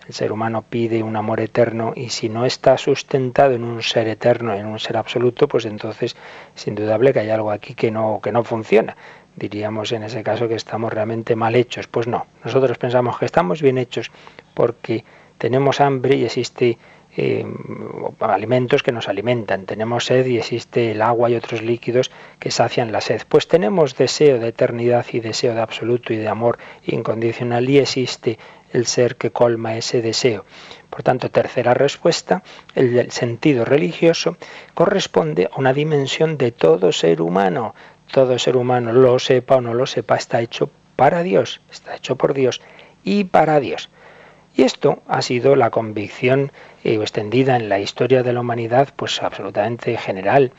[0.07, 4.07] El ser humano pide un amor eterno y si no está sustentado en un ser
[4.07, 6.15] eterno, en un ser absoluto, pues entonces
[6.55, 8.95] es indudable que hay algo aquí que no, que no funciona.
[9.35, 11.87] Diríamos en ese caso que estamos realmente mal hechos.
[11.87, 14.11] Pues no, nosotros pensamos que estamos bien hechos
[14.53, 15.03] porque
[15.37, 16.77] tenemos hambre y existe
[17.19, 17.45] eh,
[18.19, 22.91] alimentos que nos alimentan, tenemos sed y existe el agua y otros líquidos que sacian
[22.91, 23.23] la sed.
[23.27, 28.37] Pues tenemos deseo de eternidad y deseo de absoluto y de amor incondicional y existe
[28.71, 30.45] el ser que colma ese deseo.
[30.91, 32.43] Por tanto, tercera respuesta,
[32.75, 34.37] el sentido religioso
[34.75, 37.73] corresponde a una dimensión de todo ser humano.
[38.11, 42.15] Todo ser humano, lo sepa o no lo sepa, está hecho para Dios, está hecho
[42.15, 42.61] por Dios
[43.03, 43.89] y para Dios.
[44.55, 46.51] Y esto ha sido la convicción
[46.95, 50.51] extendida en la historia de la humanidad, pues absolutamente general.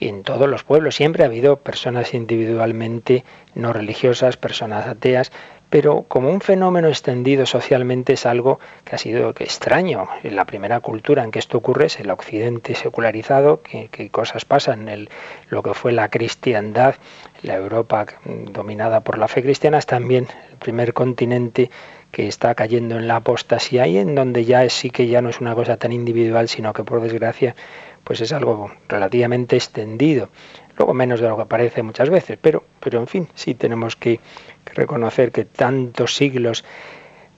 [0.00, 5.30] En todos los pueblos siempre ha habido personas individualmente no religiosas, personas ateas,
[5.70, 10.06] pero como un fenómeno extendido socialmente es algo que ha sido extraño.
[10.22, 14.88] En la primera cultura en que esto ocurre es el occidente secularizado, que, cosas pasan,
[14.88, 15.10] el,
[15.48, 16.94] lo que fue la cristiandad,
[17.42, 21.70] la Europa dominada por la fe cristiana, es también el primer continente
[22.14, 25.40] que está cayendo en la apostasía y en donde ya sí que ya no es
[25.40, 27.56] una cosa tan individual, sino que por desgracia
[28.04, 30.28] pues es algo relativamente extendido.
[30.76, 34.20] Luego menos de lo que parece muchas veces, pero, pero en fin, sí tenemos que,
[34.74, 36.64] reconocer que tantos siglos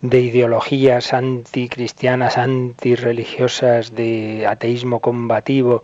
[0.00, 5.82] de ideologías anticristianas, antirreligiosas, de ateísmo combativo,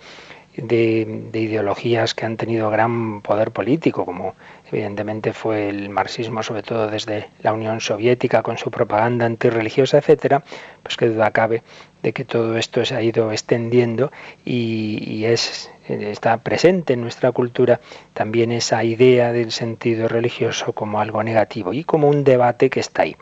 [0.56, 4.35] de, de, ideologías que han tenido gran poder político, como
[4.73, 10.42] evidentemente fue el marxismo, sobre todo desde la Unión Soviética, con su propaganda antirreligiosa, etcétera,
[10.83, 11.62] pues que duda cabe
[12.02, 14.10] de que todo esto se ha ido extendiendo
[14.44, 17.81] y, es, está presente en nuestra cultura
[18.14, 23.02] también esa idea del sentido religioso como algo negativo y como un debate que está
[23.02, 23.16] ahí.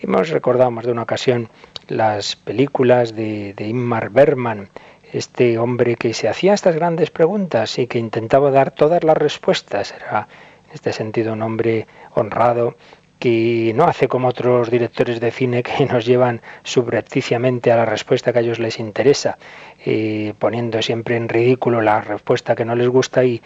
[0.00, 1.48] Hemos recordado más de una ocasión
[1.88, 4.70] las películas de, de Ingmar Bergman,
[5.12, 9.94] este hombre que se hacía estas grandes preguntas y que intentaba dar todas las respuestas.
[9.94, 10.28] Era
[10.74, 12.76] este sentido un hombre honrado
[13.24, 18.34] que no hace como otros directores de cine que nos llevan subrepticiamente a la respuesta
[18.34, 19.38] que a ellos les interesa,
[19.86, 23.40] eh, poniendo siempre en ridículo la respuesta que no les gusta y,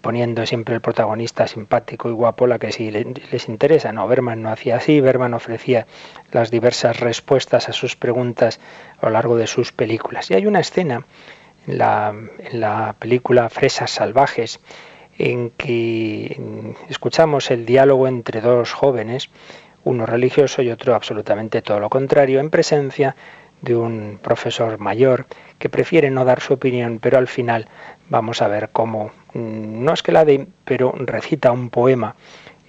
[0.00, 3.92] poniendo siempre el protagonista simpático y guapo la que sí les interesa.
[3.92, 5.86] No, Berman no hacía así, Berman ofrecía
[6.32, 8.58] las diversas respuestas a sus preguntas
[9.00, 10.30] a lo largo de sus películas.
[10.30, 11.06] Y hay una escena
[11.66, 14.60] en la, en la película Fresas Salvajes,
[15.18, 19.30] en que escuchamos el diálogo entre dos jóvenes,
[19.84, 23.16] uno religioso y otro absolutamente todo lo contrario, en presencia
[23.62, 25.26] de un profesor mayor
[25.58, 27.68] que prefiere no dar su opinión, pero al final
[28.08, 32.16] vamos a ver cómo, mm, no es que la de, pero recita un poema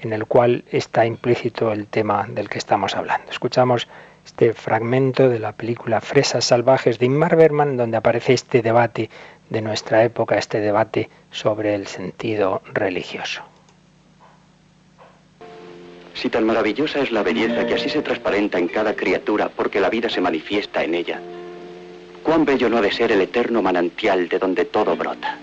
[0.01, 3.31] en el cual está implícito el tema del que estamos hablando.
[3.31, 3.87] Escuchamos
[4.25, 9.09] este fragmento de la película Fresas Salvajes de Ingmar Bergman, donde aparece este debate
[9.49, 13.41] de nuestra época, este debate sobre el sentido religioso.
[16.13, 19.89] Si tan maravillosa es la belleza que así se transparenta en cada criatura porque la
[19.89, 21.21] vida se manifiesta en ella,
[22.23, 25.37] cuán bello no ha de ser el eterno manantial de donde todo brota.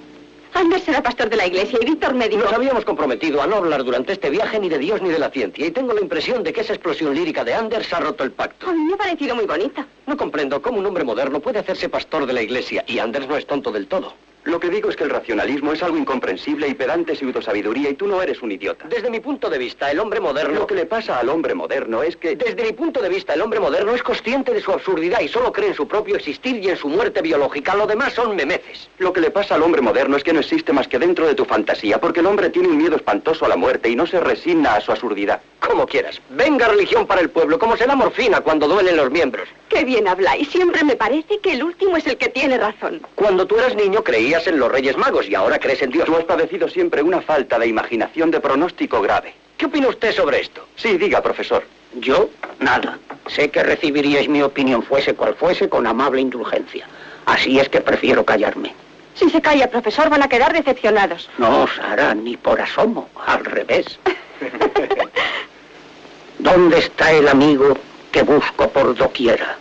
[0.55, 2.44] Anders será pastor de la iglesia y Víctor médico.
[2.44, 5.28] Nos habíamos comprometido a no hablar durante este viaje ni de Dios ni de la
[5.28, 5.66] ciencia.
[5.66, 8.68] Y tengo la impresión de que esa explosión lírica de Anders ha roto el pacto.
[8.68, 9.84] A mí me ha parecido muy bonita.
[10.07, 12.84] No comprendo cómo un hombre moderno puede hacerse pastor de la iglesia.
[12.86, 14.14] Y Anders no es tonto del todo.
[14.45, 18.07] Lo que digo es que el racionalismo es algo incomprensible y pedante pseudosabiduría y tú
[18.07, 18.86] no eres un idiota.
[18.88, 20.61] Desde mi punto de vista, el hombre moderno...
[20.61, 22.36] Lo que le pasa al hombre moderno es que...
[22.36, 25.51] Desde mi punto de vista, el hombre moderno es consciente de su absurdidad y solo
[25.51, 27.74] cree en su propio existir y en su muerte biológica.
[27.74, 28.90] Lo demás son memeces.
[28.99, 31.34] Lo que le pasa al hombre moderno es que no existe más que dentro de
[31.34, 34.20] tu fantasía, porque el hombre tiene un miedo espantoso a la muerte y no se
[34.20, 35.40] resigna a su absurdidad.
[35.59, 36.20] Como quieras.
[36.28, 39.49] Venga religión para el pueblo, como se da morfina cuando duelen los miembros.
[39.70, 40.51] Qué bien habláis.
[40.51, 43.01] Siempre me parece que el último es el que tiene razón.
[43.14, 46.07] Cuando tú eras niño creías en los reyes magos y ahora crees en Dios.
[46.07, 49.32] Tú has padecido siempre una falta de imaginación de pronóstico grave.
[49.57, 50.66] ¿Qué opina usted sobre esto?
[50.74, 51.64] Sí, diga, profesor.
[51.95, 52.28] Yo,
[52.59, 52.99] nada.
[53.28, 56.87] Sé que recibiríais mi opinión fuese cual fuese con amable indulgencia.
[57.26, 58.74] Así es que prefiero callarme.
[59.14, 61.30] Si se calla, profesor, van a quedar decepcionados.
[61.39, 63.09] No, Sara, ni por asomo.
[63.24, 63.99] Al revés.
[66.41, 67.78] ¿Dónde está el amigo
[68.11, 69.57] que busco por doquiera?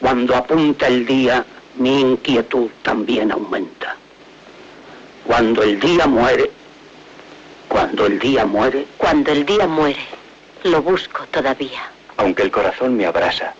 [0.00, 1.44] Cuando apunta el día,
[1.76, 3.96] mi inquietud también aumenta.
[5.26, 6.50] Cuando el día muere,
[7.68, 8.86] cuando el día muere...
[8.98, 10.04] Cuando el día muere,
[10.64, 11.90] lo busco todavía.
[12.16, 13.54] Aunque el corazón me abrasa,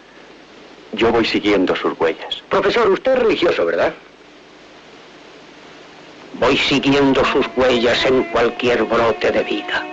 [0.92, 2.42] yo voy siguiendo sus huellas.
[2.48, 3.94] Profesor, usted es religioso, ¿verdad?
[6.34, 9.86] Voy siguiendo sus huellas en cualquier brote de vida.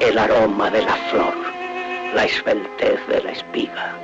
[0.00, 1.34] El aroma de la flor,
[2.14, 4.01] la esbeltez de la espiga.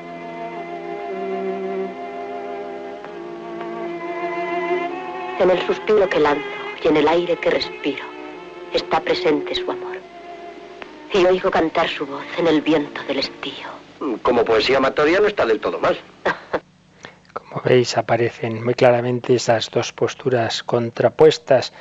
[5.41, 6.43] En el suspiro que lanzo,
[6.83, 8.05] y en el aire que respiro
[8.73, 9.97] está presente su amor.
[11.13, 13.69] Y oigo cantar su voz en el viento del estío.
[14.23, 15.97] Como poesía amatoria no está del todo mal.
[17.33, 21.73] Como veis, aparecen muy claramente esas dos posturas contrapuestas.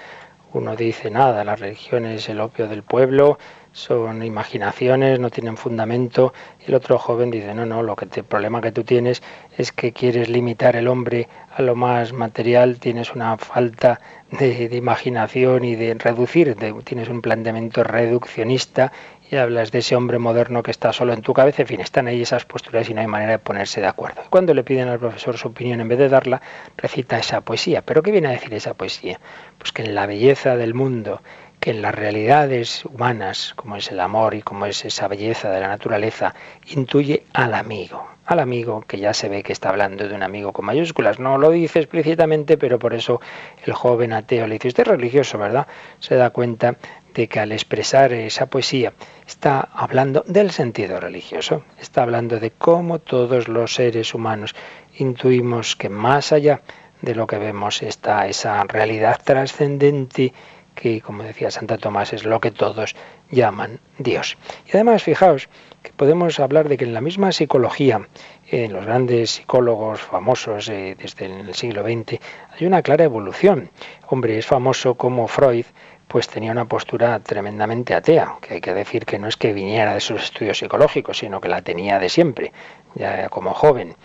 [0.53, 3.37] Uno dice nada, la religión es el opio del pueblo,
[3.77, 6.33] son imaginaciones, no tienen fundamento.
[6.65, 9.21] El otro joven dice, no, no, lo que el problema que tú tienes
[9.55, 13.99] es que quieres limitar el hombre a lo más material, tienes una falta
[14.31, 18.91] de, imaginación y de reducir, tienes un planteamiento reduccionista
[19.29, 22.07] y hablas de ese hombre moderno que está solo en tu cabeza, en fin, están
[22.07, 24.21] ahí esas posturas y no hay manera de ponerse de acuerdo.
[24.29, 26.41] cuando le piden al profesor su opinión, en vez de darla,
[26.77, 27.81] recita esa poesía.
[27.81, 29.19] ¿Pero qué viene a decir esa poesía?
[29.57, 31.21] Pues que en la belleza del mundo,
[31.59, 35.59] que en las realidades humanas, como es el amor y como es esa belleza de
[35.59, 36.35] la naturaleza,
[36.67, 40.53] intuye al amigo, al amigo que ya se ve que está hablando de un amigo
[40.53, 41.19] con mayúsculas.
[41.19, 43.21] No lo dice explícitamente, pero por eso
[43.65, 45.67] el joven ateo le dice, usted es religioso, ¿verdad?
[45.99, 46.75] Se da cuenta
[47.13, 48.93] de que al expresar esa poesía
[49.25, 54.53] está hablando del sentido religioso, está hablando de cómo todos los seres humanos
[54.97, 56.61] intuimos que más allá
[57.01, 60.33] de lo que vemos está esa realidad trascendente
[60.77, 62.95] que, como decía Santa Tomás, es lo que todos
[63.31, 64.37] llaman Dios.
[64.67, 65.49] Y además, fijaos
[65.81, 68.07] que podemos hablar de que en la misma psicología,
[68.51, 72.19] en los grandes psicólogos famosos eh, desde el siglo XX,
[72.53, 73.71] hay una clara evolución.
[74.07, 75.65] Hombre, es famoso como Freud,
[76.07, 79.95] pues tenía una postura tremendamente atea, que hay que decir que no es que viniera
[79.95, 82.53] de sus estudios psicológicos, sino que la tenía de siempre,
[82.93, 83.95] ya como joven.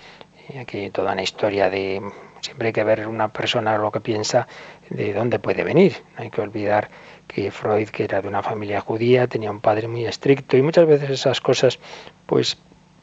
[0.59, 2.03] Aquí toda una historia de
[2.43, 4.47] siempre hay que ver una persona lo que piensa
[4.91, 6.03] de dónde puede venir.
[6.17, 6.91] No hay que olvidar
[7.27, 10.87] que Freud, que era de una familia judía, tenía un padre muy estricto y muchas
[10.87, 11.79] veces esas cosas
[12.27, 12.59] pues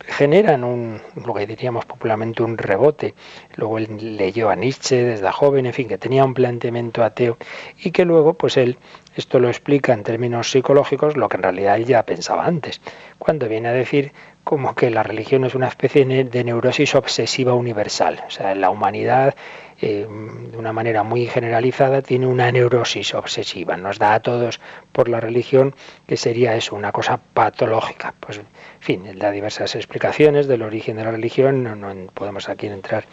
[0.05, 3.15] generan un, lo que diríamos popularmente un rebote.
[3.55, 7.37] Luego él leyó a Nietzsche desde joven, en fin, que tenía un planteamiento ateo
[7.77, 8.77] y que luego, pues él,
[9.15, 12.81] esto lo explica en términos psicológicos, lo que en realidad él ya pensaba antes,
[13.17, 14.13] cuando viene a decir
[14.43, 18.23] como que la religión es una especie de neurosis obsesiva universal.
[18.27, 19.35] O sea, la humanidad
[19.81, 20.05] eh,
[20.51, 23.77] de una manera muy generalizada, tiene una neurosis obsesiva.
[23.77, 24.59] Nos da a todos
[24.91, 25.73] por la religión
[26.05, 28.13] que sería eso, una cosa patológica.
[28.19, 28.45] Pues, en
[28.81, 33.05] fin, da diversas explicaciones del origen de la religión, no, no podemos aquí entrar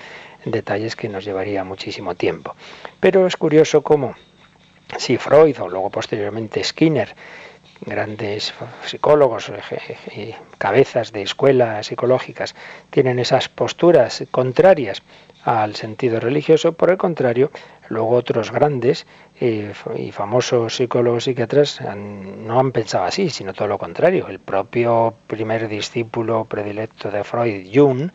[0.45, 2.57] en detalles que nos llevaría muchísimo tiempo.
[2.99, 4.17] Pero es curioso cómo,
[4.99, 7.15] si Freud o luego posteriormente Skinner,
[7.81, 8.55] grandes
[8.85, 9.53] psicólogos,
[10.15, 12.55] y cabezas de escuelas psicológicas,
[12.91, 15.03] tienen esas posturas contrarias
[15.45, 16.73] al sentido religioso.
[16.73, 17.51] Por el contrario,
[17.89, 19.07] luego otros grandes
[19.41, 24.27] eh, y famosos psicólogos psiquiatras no han pensado así, sino todo lo contrario.
[24.29, 28.11] El propio primer discípulo predilecto de Freud, Jung,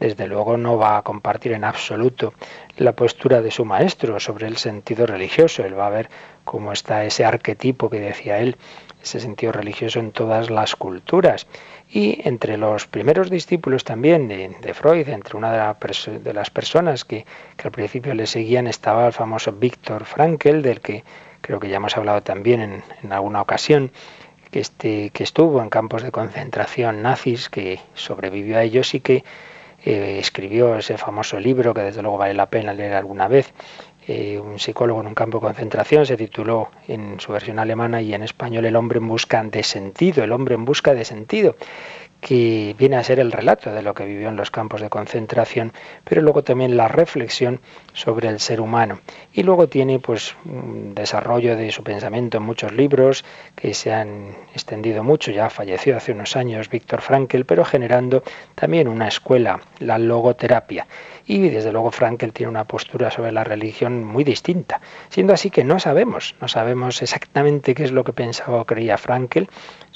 [0.00, 2.34] desde luego no va a compartir en absoluto
[2.76, 5.64] la postura de su maestro sobre el sentido religioso.
[5.64, 6.10] Él va a ver
[6.44, 8.56] cómo está ese arquetipo que decía él,
[9.02, 11.46] ese sentido religioso en todas las culturas.
[11.90, 17.26] Y entre los primeros discípulos también de, Freud, entre una de, las personas que,
[17.62, 21.04] al principio le seguían estaba el famoso Víctor Frankel, del que
[21.40, 23.90] creo que ya hemos hablado también en, alguna ocasión,
[24.50, 29.24] que, este, que estuvo en campos de concentración nazis, que sobrevivió a ellos y que
[29.84, 33.52] eh, escribió ese famoso libro que desde luego vale la pena leer alguna vez,
[34.06, 38.14] eh, un psicólogo en un campo de concentración, se tituló en su versión alemana y
[38.14, 41.56] en español El hombre en busca de sentido, el hombre en busca de sentido
[42.22, 45.72] que viene a ser el relato de lo que vivió en los campos de concentración,
[46.04, 47.60] pero luego también la reflexión
[47.94, 49.00] sobre el ser humano.
[49.32, 53.24] Y luego tiene pues un desarrollo de su pensamiento en muchos libros
[53.56, 58.22] que se han extendido mucho, ya falleció hace unos años Víctor Frankel, pero generando
[58.54, 60.86] también una escuela, la logoterapia.
[61.26, 65.64] Y desde luego Frankel tiene una postura sobre la religión muy distinta, siendo así que
[65.64, 69.48] no sabemos, no sabemos exactamente qué es lo que pensaba o creía Frankel,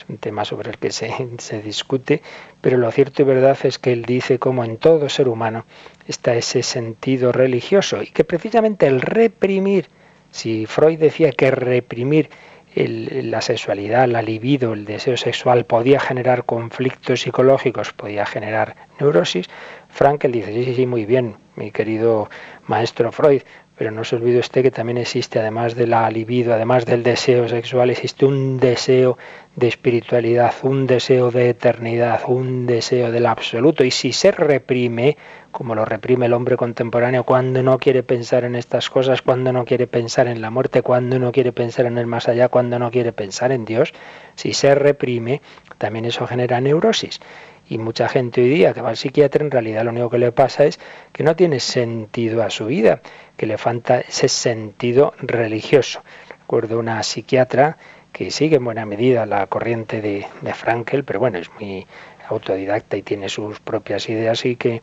[0.09, 2.22] un tema sobre el que se, se discute,
[2.61, 5.64] pero lo cierto y verdad es que él dice como en todo ser humano
[6.07, 9.88] está ese sentido religioso y que precisamente el reprimir,
[10.30, 12.30] si Freud decía que reprimir
[12.76, 19.48] la sexualidad, la libido, el deseo sexual podía generar conflictos psicológicos, podía generar neurosis,
[19.88, 22.28] Frankel dice, sí, sí, sí, muy bien, mi querido
[22.66, 23.42] maestro Freud,
[23.76, 27.46] pero no se olvide usted que también existe, además de la libido, además del deseo
[27.48, 29.18] sexual, existe un deseo
[29.54, 33.84] de espiritualidad, un deseo de eternidad, un deseo del absoluto.
[33.84, 35.18] Y si se reprime,
[35.50, 39.64] como lo reprime el hombre contemporáneo, cuando no quiere pensar en estas cosas, cuando no
[39.64, 42.90] quiere pensar en la muerte, cuando no quiere pensar en el más allá, cuando no
[42.90, 43.92] quiere pensar en Dios,
[44.36, 45.42] si se reprime,
[45.76, 47.20] también eso genera neurosis.
[47.68, 50.30] Y mucha gente hoy día que va al psiquiatra, en realidad lo único que le
[50.30, 50.78] pasa es
[51.12, 53.00] que no tiene sentido a su vida,
[53.36, 56.02] que le falta ese sentido religioso.
[56.42, 57.76] Recuerdo una psiquiatra
[58.12, 61.86] que sigue en buena medida la corriente de, de Frankel, pero bueno, es muy
[62.28, 64.80] autodidacta y tiene sus propias ideas y que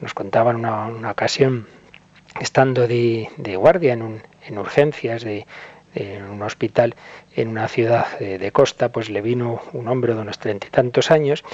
[0.00, 1.66] nos contaba en una, ocasión,
[2.40, 5.46] estando de, guardia en, un, en urgencias de,
[5.94, 6.96] en un hospital
[7.36, 10.70] en una ciudad de, de, costa, pues le vino un hombre de unos treinta y
[10.70, 11.44] tantos años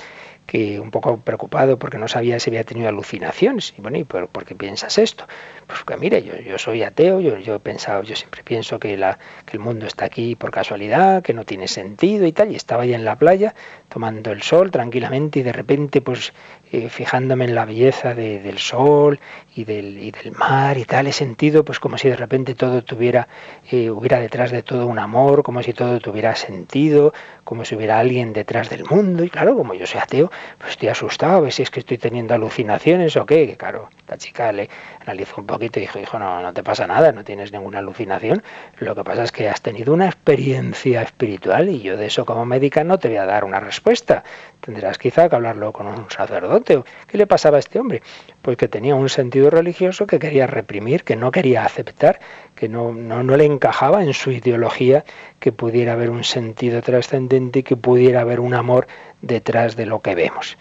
[0.50, 3.72] que un poco preocupado porque no sabía si había tenido alucinaciones.
[3.78, 5.28] Y bueno, ¿y por, qué piensas esto?
[5.68, 8.96] Pues que mire, yo, yo soy ateo, yo, yo he pensado, yo siempre pienso que,
[8.96, 12.56] la, que el mundo está aquí por casualidad, que no tiene sentido y tal, y
[12.56, 13.54] estaba ahí en la playa
[13.88, 16.32] tomando el sol tranquilamente y de repente pues
[16.72, 19.20] eh, fijándome en la belleza del sol
[19.54, 22.82] y del, y del, mar y tal, he sentido pues como si de repente todo
[22.82, 23.28] tuviera,
[23.70, 27.12] eh, hubiera detrás de todo un amor, como si todo tuviera sentido,
[27.44, 29.24] como si hubiera alguien detrás del mundo.
[29.24, 31.98] Y claro, como yo soy ateo, pues estoy asustado, a ver si es que estoy
[31.98, 33.56] teniendo alucinaciones o qué.
[33.56, 34.68] Claro, la chica le
[35.00, 38.42] analizó un poquito y dijo, hijo, no, no te pasa nada, no tienes ninguna alucinación.
[38.78, 42.44] Lo que pasa es que has tenido una experiencia espiritual y yo de eso como
[42.44, 44.24] médica no te voy a dar una respuesta.
[44.60, 46.82] Tendrás quizá que hablarlo con un sacerdote.
[47.06, 48.02] ¿Qué le pasaba a este hombre?
[48.42, 52.20] Pues que tenía un sentido religioso que quería reprimir, que no quería aceptar,
[52.60, 55.06] que no, no, no le encajaba en su ideología
[55.38, 58.86] que pudiera haber un sentido trascendente y que pudiera haber un amor
[59.22, 60.58] detrás de lo que vemos.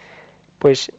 [0.60, 0.94] Pues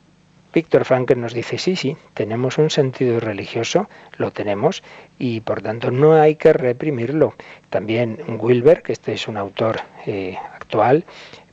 [0.52, 3.88] Víctor Frankel nos dice, sí, sí, tenemos un sentido religioso,
[4.18, 4.82] lo tenemos,
[5.18, 7.32] y por tanto no hay que reprimirlo.
[7.70, 11.06] También Wilber, que este es un autor eh, actual,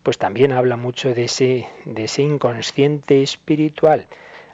[0.03, 4.07] pues también habla mucho de ese, de ese inconsciente espiritual.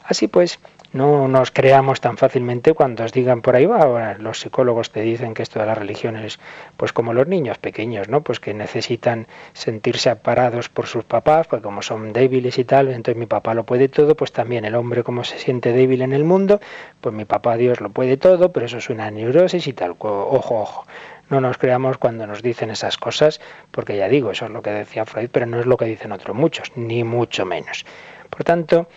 [0.03, 0.59] Así pues,
[0.93, 5.33] no nos creamos tan fácilmente cuando os digan por ahí, va, los psicólogos te dicen
[5.33, 6.39] que esto de la religión es
[6.77, 8.21] pues como los niños pequeños, ¿no?
[8.21, 13.17] Pues que necesitan sentirse aparados por sus papás, pues como son débiles y tal, entonces
[13.17, 16.23] mi papá lo puede todo, pues también el hombre como se siente débil en el
[16.23, 16.59] mundo,
[17.01, 19.95] pues mi papá Dios lo puede todo, pero eso es una neurosis y tal.
[19.99, 20.85] Ojo, ojo.
[21.29, 23.41] No nos creamos cuando nos dicen esas cosas,
[23.71, 26.11] porque ya digo, eso es lo que decía Freud, pero no es lo que dicen
[26.11, 27.85] otros muchos, ni mucho menos.
[28.29, 28.87] Por tanto,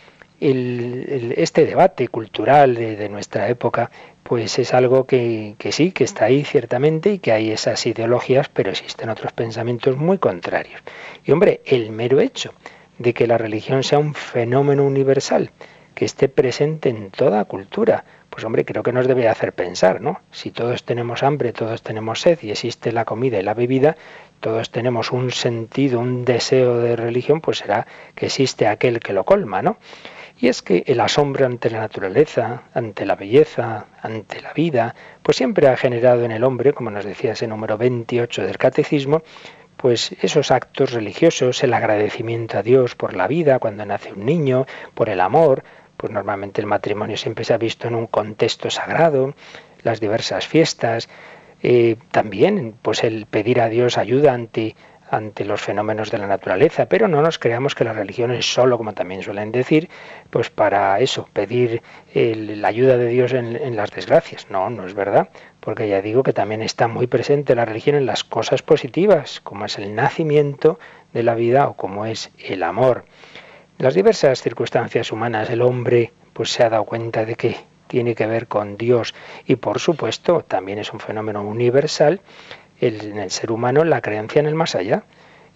[0.41, 3.91] este debate cultural de, nuestra época,
[4.23, 8.49] pues es algo que, que, sí, que está ahí ciertamente y que hay esas ideologías,
[8.49, 10.83] pero existen otros pensamientos muy contrarios.
[11.25, 12.53] Y hombre, el mero hecho
[12.99, 15.51] de que la religión sea un fenómeno universal,
[15.95, 20.21] que esté presente en toda cultura, pues hombre, creo que nos debe hacer pensar, ¿no?
[20.31, 23.97] Si todos tenemos hambre, todos tenemos sed y existe la comida y la bebida,
[24.41, 29.25] todos tenemos un sentido, un deseo de religión, pues será que existe aquel que lo
[29.25, 29.79] colma, ¿no?
[30.39, 35.39] Y es que el asombro ante la naturaleza, ante la belleza, ante la vida, pues
[35.39, 39.23] siempre ha generado en el hombre, como nos decía ese número 28 del catecismo,
[39.77, 44.67] pues esos actos religiosos, el agradecimiento a Dios por la vida cuando nace un niño,
[44.95, 45.65] por el amor,
[45.97, 49.35] pues normalmente el matrimonio siempre se ha visto en un contexto sagrado,
[49.83, 51.09] las diversas fiestas,
[51.63, 54.77] eh, también pues el pedir a Dios ayuda ante,
[55.11, 58.79] ante los fenómenos de la naturaleza, pero no nos creamos que la religión es solo,
[58.79, 59.89] como también suelen decir,
[60.31, 61.83] pues para eso, pedir
[62.15, 64.51] la ayuda de Dios en las desgracias.
[64.51, 65.29] No, no es verdad,
[65.61, 69.65] porque ya digo que también está muy presente la religión en las cosas positivas, como
[69.65, 70.79] es el nacimiento
[71.13, 73.05] de la vida o como es el amor
[73.79, 77.57] las diversas circunstancias humanas, el hombre pues se ha dado cuenta de que
[77.89, 82.23] tiene que ver con Dios y por supuesto también es un fenómeno universal
[82.81, 85.05] en el ser humano la creencia en el más allá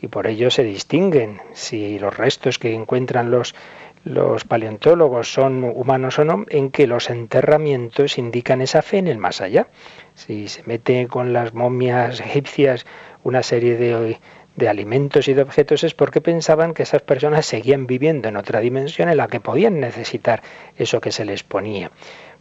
[0.00, 3.54] y por ello se distinguen si los restos que encuentran los
[4.02, 9.18] los paleontólogos son humanos o no, en que los enterramientos indican esa fe en el
[9.18, 9.68] más allá.
[10.14, 12.86] Si se mete con las momias egipcias
[13.24, 14.18] una serie de
[14.56, 18.60] de alimentos y de objetos es porque pensaban que esas personas seguían viviendo en otra
[18.60, 20.42] dimensión en la que podían necesitar
[20.76, 21.90] eso que se les ponía.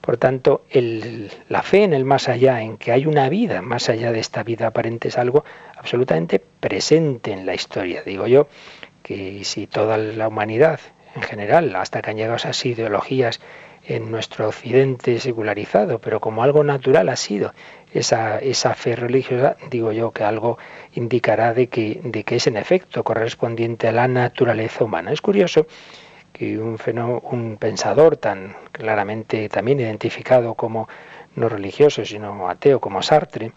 [0.01, 0.65] Por tanto,
[1.49, 4.43] la fe en el más allá, en que hay una vida más allá de esta
[4.43, 5.43] vida aparente, es algo
[5.77, 8.03] absolutamente presente en la historia.
[8.03, 8.47] Digo yo
[9.03, 10.79] que si toda la humanidad
[11.15, 13.39] en general, hasta que han llegado esas ideologías
[13.85, 17.53] en nuestro occidente secularizado, pero como algo natural ha sido
[17.93, 20.57] esa, esa fe religiosa, digo yo que algo
[20.93, 25.11] indicará de que, de que es en efecto correspondiente a la naturaleza humana.
[25.11, 25.65] Es curioso
[26.39, 26.77] que un,
[27.23, 30.87] un pensador tan claramente también identificado como
[31.35, 33.51] no religioso, sino ateo, como Sartre,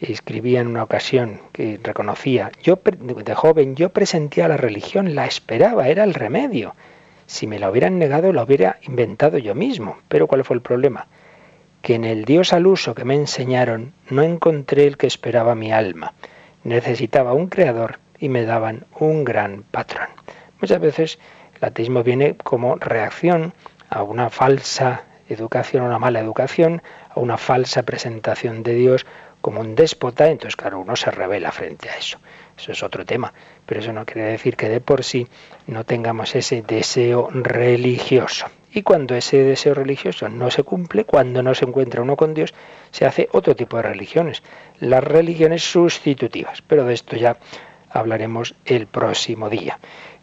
[0.00, 5.88] escribía en una ocasión que reconocía, yo de joven yo presentía la religión, la esperaba,
[5.88, 6.76] era el remedio.
[7.26, 9.98] Si me la hubieran negado, la hubiera inventado yo mismo.
[10.08, 11.08] Pero ¿cuál fue el problema?
[11.82, 15.72] Que en el Dios al uso que me enseñaron no encontré el que esperaba mi
[15.72, 16.14] alma.
[16.62, 20.08] Necesitaba un creador y me daban un gran patrón.
[20.60, 21.18] Muchas veces
[21.60, 23.52] el ateísmo viene como reacción
[23.88, 29.06] a una falsa educación, a una mala educación, a una falsa presentación de Dios
[29.40, 32.18] como un déspota, entonces claro, uno se revela frente a eso.
[32.56, 33.32] Eso es otro tema,
[33.64, 35.26] pero eso no quiere decir que de por sí
[35.66, 38.46] no tengamos ese deseo religioso.
[38.72, 42.54] Y cuando ese deseo religioso no se cumple, cuando no se encuentra uno con Dios,
[42.90, 44.42] se hace otro tipo de religiones,
[44.78, 46.62] las religiones sustitutivas.
[46.62, 47.38] Pero de esto ya
[47.88, 49.78] hablaremos el próximo día.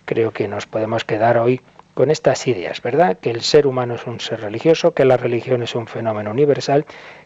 [0.08, 1.60] Creo que nos podemos quedar hoy
[1.94, 3.18] con estas ideas, ¿verdad?
[3.18, 6.86] Que el ser humano es un ser religioso, que la religión es un fenómeno universal,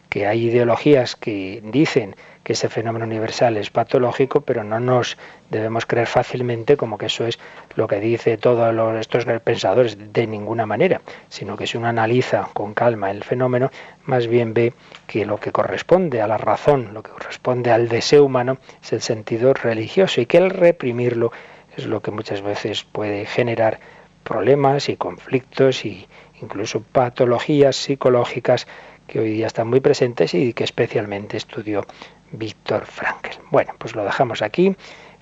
[0.10, 5.16] que hay ideologías que dicen que ese fenómeno universal es patológico, pero no nos
[5.52, 7.38] debemos creer fácilmente como que eso es
[7.76, 12.74] lo que dice todos estos pensadores de ninguna manera, sino que si uno analiza con
[12.74, 13.70] calma el fenómeno,
[14.06, 14.74] más bien ve
[15.06, 19.02] que lo que corresponde a la razón, lo que corresponde al deseo humano, es el
[19.02, 21.32] sentido religioso y que el reprimirlo
[21.78, 23.80] es lo que muchas veces puede generar
[24.24, 26.07] problemas y conflictos y
[26.41, 28.67] incluso patologías psicológicas
[29.07, 31.86] que hoy día están muy presentes y que especialmente estudió
[32.32, 33.34] Víctor Frankel.
[33.49, 34.76] Bueno, pues lo dejamos aquí,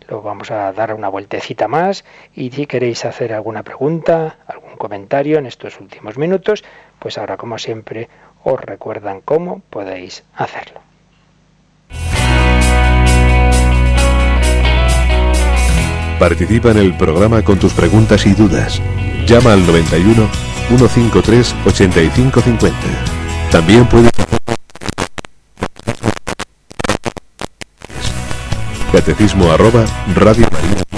[0.07, 5.39] lo vamos a dar una vueltecita más y si queréis hacer alguna pregunta, algún comentario
[5.39, 6.63] en estos últimos minutos,
[6.99, 8.09] pues ahora como siempre
[8.43, 10.81] os recuerdan cómo podéis hacerlo.
[16.20, 18.82] Participa en el programa con tus preguntas y dudas.
[19.26, 20.30] Llama al 91
[20.67, 22.78] 153 8550.
[23.51, 24.11] También puedes
[28.91, 30.88] catecismo arroba radio porque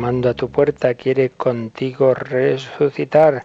[0.00, 3.44] llamando a tu puerta, quiere contigo resucitar.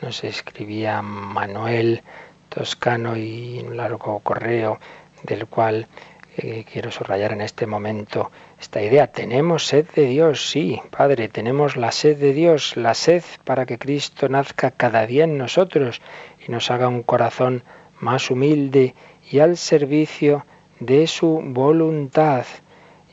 [0.00, 2.02] Nos escribía Manuel
[2.48, 4.78] Toscano y un largo correo
[5.24, 5.88] del cual
[6.36, 8.30] eh, quiero subrayar en este momento
[8.60, 9.08] esta idea.
[9.08, 13.78] Tenemos sed de Dios, sí, Padre, tenemos la sed de Dios, la sed para que
[13.78, 16.00] Cristo nazca cada día en nosotros
[16.46, 17.64] y nos haga un corazón
[17.98, 18.94] más humilde
[19.32, 20.46] y al servicio
[20.78, 22.46] de su voluntad.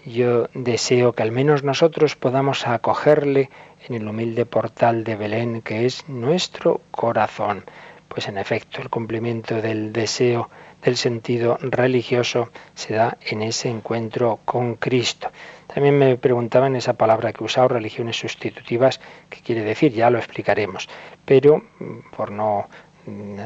[0.05, 3.49] Yo deseo que al menos nosotros podamos acogerle
[3.87, 7.65] en el humilde portal de Belén que es nuestro corazón.
[8.07, 10.51] Pues en efecto, el cumplimiento del deseo
[10.83, 15.31] del sentido religioso se da en ese encuentro con Cristo.
[15.73, 19.91] También me preguntaban esa palabra que he usado, religiones sustitutivas, ¿qué quiere decir?
[19.91, 20.87] Ya lo explicaremos.
[21.25, 21.63] Pero,
[22.15, 22.69] por no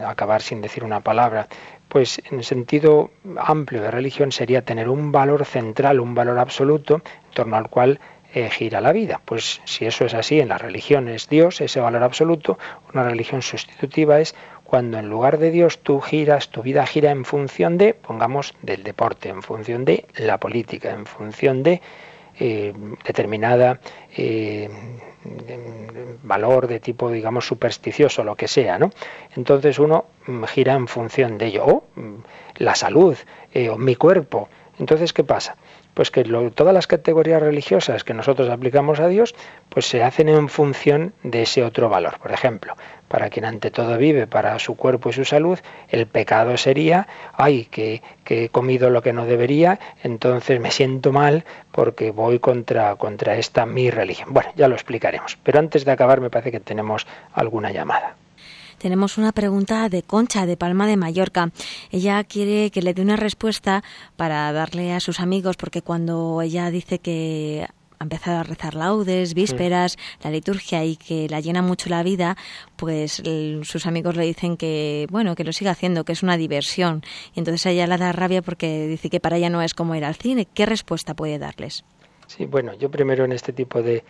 [0.05, 1.47] acabar sin decir una palabra,
[1.89, 7.33] pues en sentido amplio de religión sería tener un valor central, un valor absoluto, en
[7.33, 7.99] torno al cual
[8.33, 9.19] eh, gira la vida.
[9.25, 12.59] Pues si eso es así, en la religión es Dios, ese valor absoluto,
[12.93, 17.25] una religión sustitutiva es cuando en lugar de Dios tú giras, tu vida gira en
[17.25, 21.81] función de, pongamos, del deporte, en función de la política, en función de
[22.39, 22.73] eh,
[23.05, 23.79] determinada
[24.15, 24.69] eh,
[26.23, 28.91] valor de tipo, digamos, supersticioso, lo que sea, ¿no?
[29.35, 32.15] Entonces uno mm, gira en función de ello, o mm,
[32.57, 33.17] la salud,
[33.53, 34.49] eh, o mi cuerpo.
[34.79, 35.57] Entonces, ¿qué pasa?
[35.93, 39.35] Pues que lo, todas las categorías religiosas que nosotros aplicamos a Dios,
[39.69, 42.19] pues se hacen en función de ese otro valor.
[42.19, 42.75] Por ejemplo,
[43.07, 45.59] para quien ante todo vive para su cuerpo y su salud,
[45.89, 51.11] el pecado sería, ay, que, que, he comido lo que no debería, entonces me siento
[51.11, 54.29] mal porque voy contra, contra esta mi religión.
[54.31, 55.37] Bueno, ya lo explicaremos.
[55.43, 58.15] Pero antes de acabar me parece que tenemos alguna llamada.
[58.79, 61.51] Tenemos una pregunta de Concha, de Palma de Mallorca.
[61.91, 63.83] Ella quiere que le dé una respuesta
[64.15, 67.67] para darle a sus amigos, porque cuando ella dice que
[67.99, 72.37] ha empezado a rezar laudes, vísperas, la liturgia y que la llena mucho la vida,
[72.77, 76.37] pues el, sus amigos le dicen que, bueno, que lo siga haciendo, que es una
[76.37, 77.03] diversión.
[77.35, 79.93] Y entonces a ella le da rabia porque dice que para ella no es como
[79.95, 80.45] ir al cine.
[80.45, 81.83] ¿Qué respuesta puede darles?
[82.27, 84.03] Sí, bueno, yo primero en este tipo de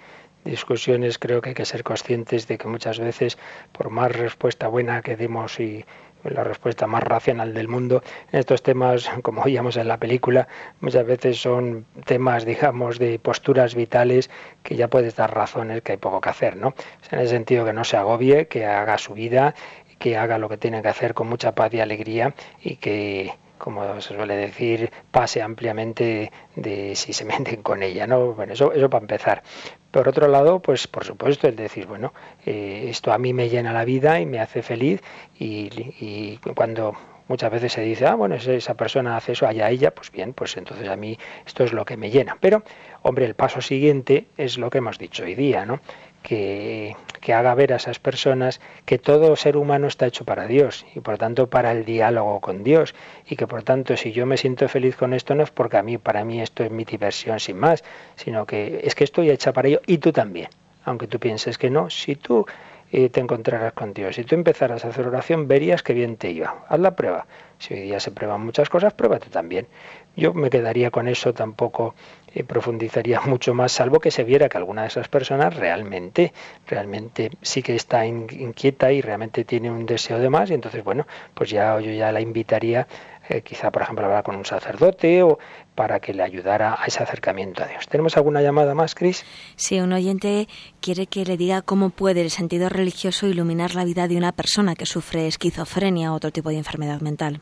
[0.46, 3.38] discusiones creo que hay que ser conscientes de que muchas veces,
[3.72, 5.86] por más respuesta buena que demos y
[6.24, 8.04] la respuesta más racional del mundo.
[8.32, 10.48] En estos temas, como oíamos en la película,
[10.82, 14.30] muchas veces son temas, digamos, de posturas vitales
[14.64, 16.74] que ya puedes dar razones que hay poco que hacer, ¿no?
[17.12, 19.56] En el sentido que no se agobie, que haga su vida,
[19.98, 24.02] que haga lo que tiene que hacer con mucha paz y alegría y que como
[24.02, 28.34] se suele decir, pase ampliamente de si se meten con ella, ¿no?
[28.34, 29.44] Bueno, eso, eso para empezar.
[29.92, 32.14] Por otro lado, pues por supuesto, el decir, bueno,
[32.46, 35.02] eh, esto a mí me llena la vida y me hace feliz
[35.38, 36.96] y, y cuando
[37.30, 40.58] muchas veces se dice, ah, bueno, esa persona hace eso, allá ella, pues bien, pues
[40.58, 42.38] entonces a mí esto es lo que me llena.
[42.42, 42.64] Pero,
[43.04, 45.80] hombre, el paso siguiente es lo que hemos dicho hoy día, ¿no?
[46.24, 46.96] Que,
[47.34, 51.20] haga ver a esas personas que todo ser humano está hecho para Dios y por
[51.20, 52.96] tanto para el diálogo con Dios
[53.28, 55.84] y que por tanto si yo me siento feliz con esto no es porque a
[55.84, 57.84] mí para mí esto es mi diversión sin más,
[58.16, 60.50] sino que es que estoy hecha para ello y tú también.
[60.86, 62.48] Aunque tú pienses que no, si tú
[62.92, 66.32] eh, te encontrarás con Dios, si tú empezaras a hacer oración verías que bien te
[66.32, 66.66] iba.
[66.68, 67.28] Haz la prueba.
[67.60, 69.68] Si hoy día se prueban muchas cosas, pruébate también.
[70.16, 71.96] Yo me quedaría con eso, tampoco
[72.34, 76.34] eh, profundizaría mucho más, salvo que se viera que alguna de esas personas realmente,
[76.68, 81.08] realmente sí que está inquieta y realmente tiene un deseo de más, y entonces, bueno,
[81.34, 82.88] pues ya yo ya la invitaría,
[83.30, 85.38] eh, quizá por ejemplo hablar con un sacerdote o
[85.76, 87.88] para que le ayudara a ese acercamiento a Dios.
[87.88, 89.24] ¿Tenemos alguna llamada más, Cris?
[89.56, 90.48] Sí, un oyente
[90.82, 94.76] quiere que le diga cómo puede el sentido religioso iluminar la vida de una persona
[94.76, 97.42] que sufre esquizofrenia o otro tipo de enfermedad mental.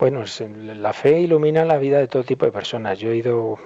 [0.00, 0.24] Bueno,
[0.56, 2.98] la fe ilumina la vida de todo tipo de personas.
[2.98, 3.58] Yo he ido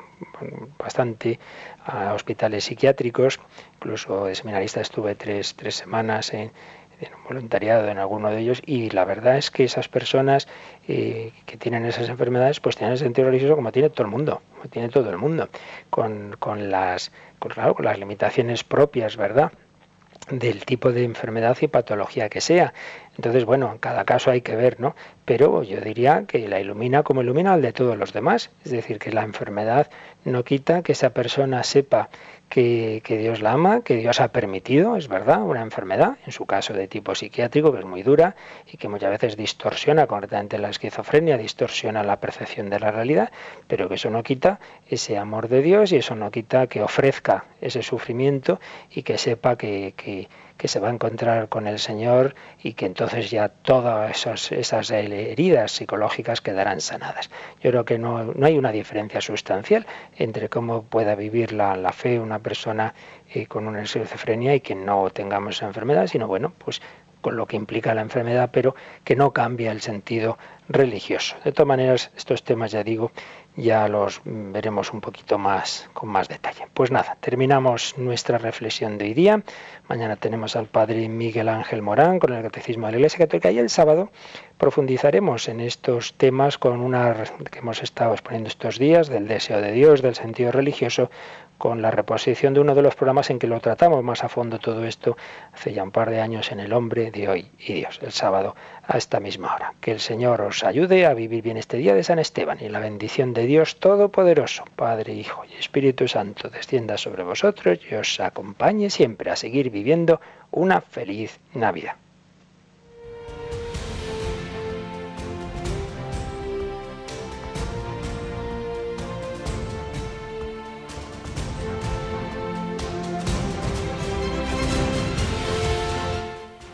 [0.77, 1.39] bastante
[1.87, 3.39] a hospitales psiquiátricos,
[3.77, 6.51] incluso de seminarista estuve tres, tres semanas en,
[7.01, 10.49] un voluntariado en alguno de ellos y la verdad es que esas personas
[10.89, 14.43] eh, que tienen esas enfermedades pues tienen el sentido religioso como tiene todo el mundo,
[14.57, 15.49] como tiene todo el mundo,
[15.89, 19.53] con, con las, con, claro, con las limitaciones propias, ¿verdad?
[20.31, 22.73] del tipo de enfermedad y patología que sea.
[23.17, 24.95] Entonces, bueno, en cada caso hay que ver, ¿no?
[25.25, 28.51] Pero yo diría que la ilumina como ilumina al de todos los demás.
[28.65, 29.89] Es decir, que la enfermedad
[30.25, 32.09] no quita que esa persona sepa
[32.49, 36.73] que, Dios la ama, que Dios ha permitido, es verdad, una enfermedad, en su caso
[36.73, 38.37] de tipo psiquiátrico, que es muy dura
[38.71, 43.33] y que muchas veces distorsiona concretamente la esquizofrenia, distorsiona la percepción de la realidad,
[43.67, 47.45] pero que eso no quita ese amor de Dios y eso no quita que ofrezca
[47.61, 48.61] ese sufrimiento
[48.91, 52.87] y que sepa que, que que se va a encontrar con el Señor y que
[52.87, 57.31] entonces ya todas esas heridas psicológicas quedarán sanadas.
[57.61, 59.87] Yo creo que no, hay una diferencia sustancial
[60.17, 62.95] entre cómo pueda vivir la, fe una persona
[63.33, 66.81] eh, con una esquizofrenia y que no tengamos enfermedad, sino bueno, pues
[67.21, 70.37] con lo que implica la enfermedad, pero que no cambia el sentido
[70.69, 71.37] religioso.
[71.45, 73.11] De todas maneras, estos temas, ya digo,
[73.57, 76.67] ya los veremos un poquito más con más detalle.
[76.75, 79.43] Pues nada, terminamos nuestra reflexión de hoy día.
[79.89, 83.59] Mañana tenemos al padre Miguel Ángel Morán con el Catecismo de la Iglesia Católica y
[83.59, 84.11] el sábado
[84.59, 87.15] profundizaremos en estos temas con una
[87.51, 91.11] que hemos estado exponiendo estos días del deseo de Dios, del sentido religioso,
[91.59, 94.59] con la reposición de uno de los programas en que lo tratamos más a fondo
[94.59, 95.17] todo esto
[95.53, 98.57] hace ya un par de años en El hombre de hoy y Dios, el sábado
[98.87, 99.75] a esta misma hora.
[99.81, 102.79] Que el Señor os ayude a vivir bien este día de San Esteban y la
[102.79, 108.91] bendición de Dios Todopoderoso, Padre, Hijo y Espíritu Santo, descienda sobre vosotros y os acompañe
[108.91, 111.97] siempre a seguir viviendo una feliz Navidad.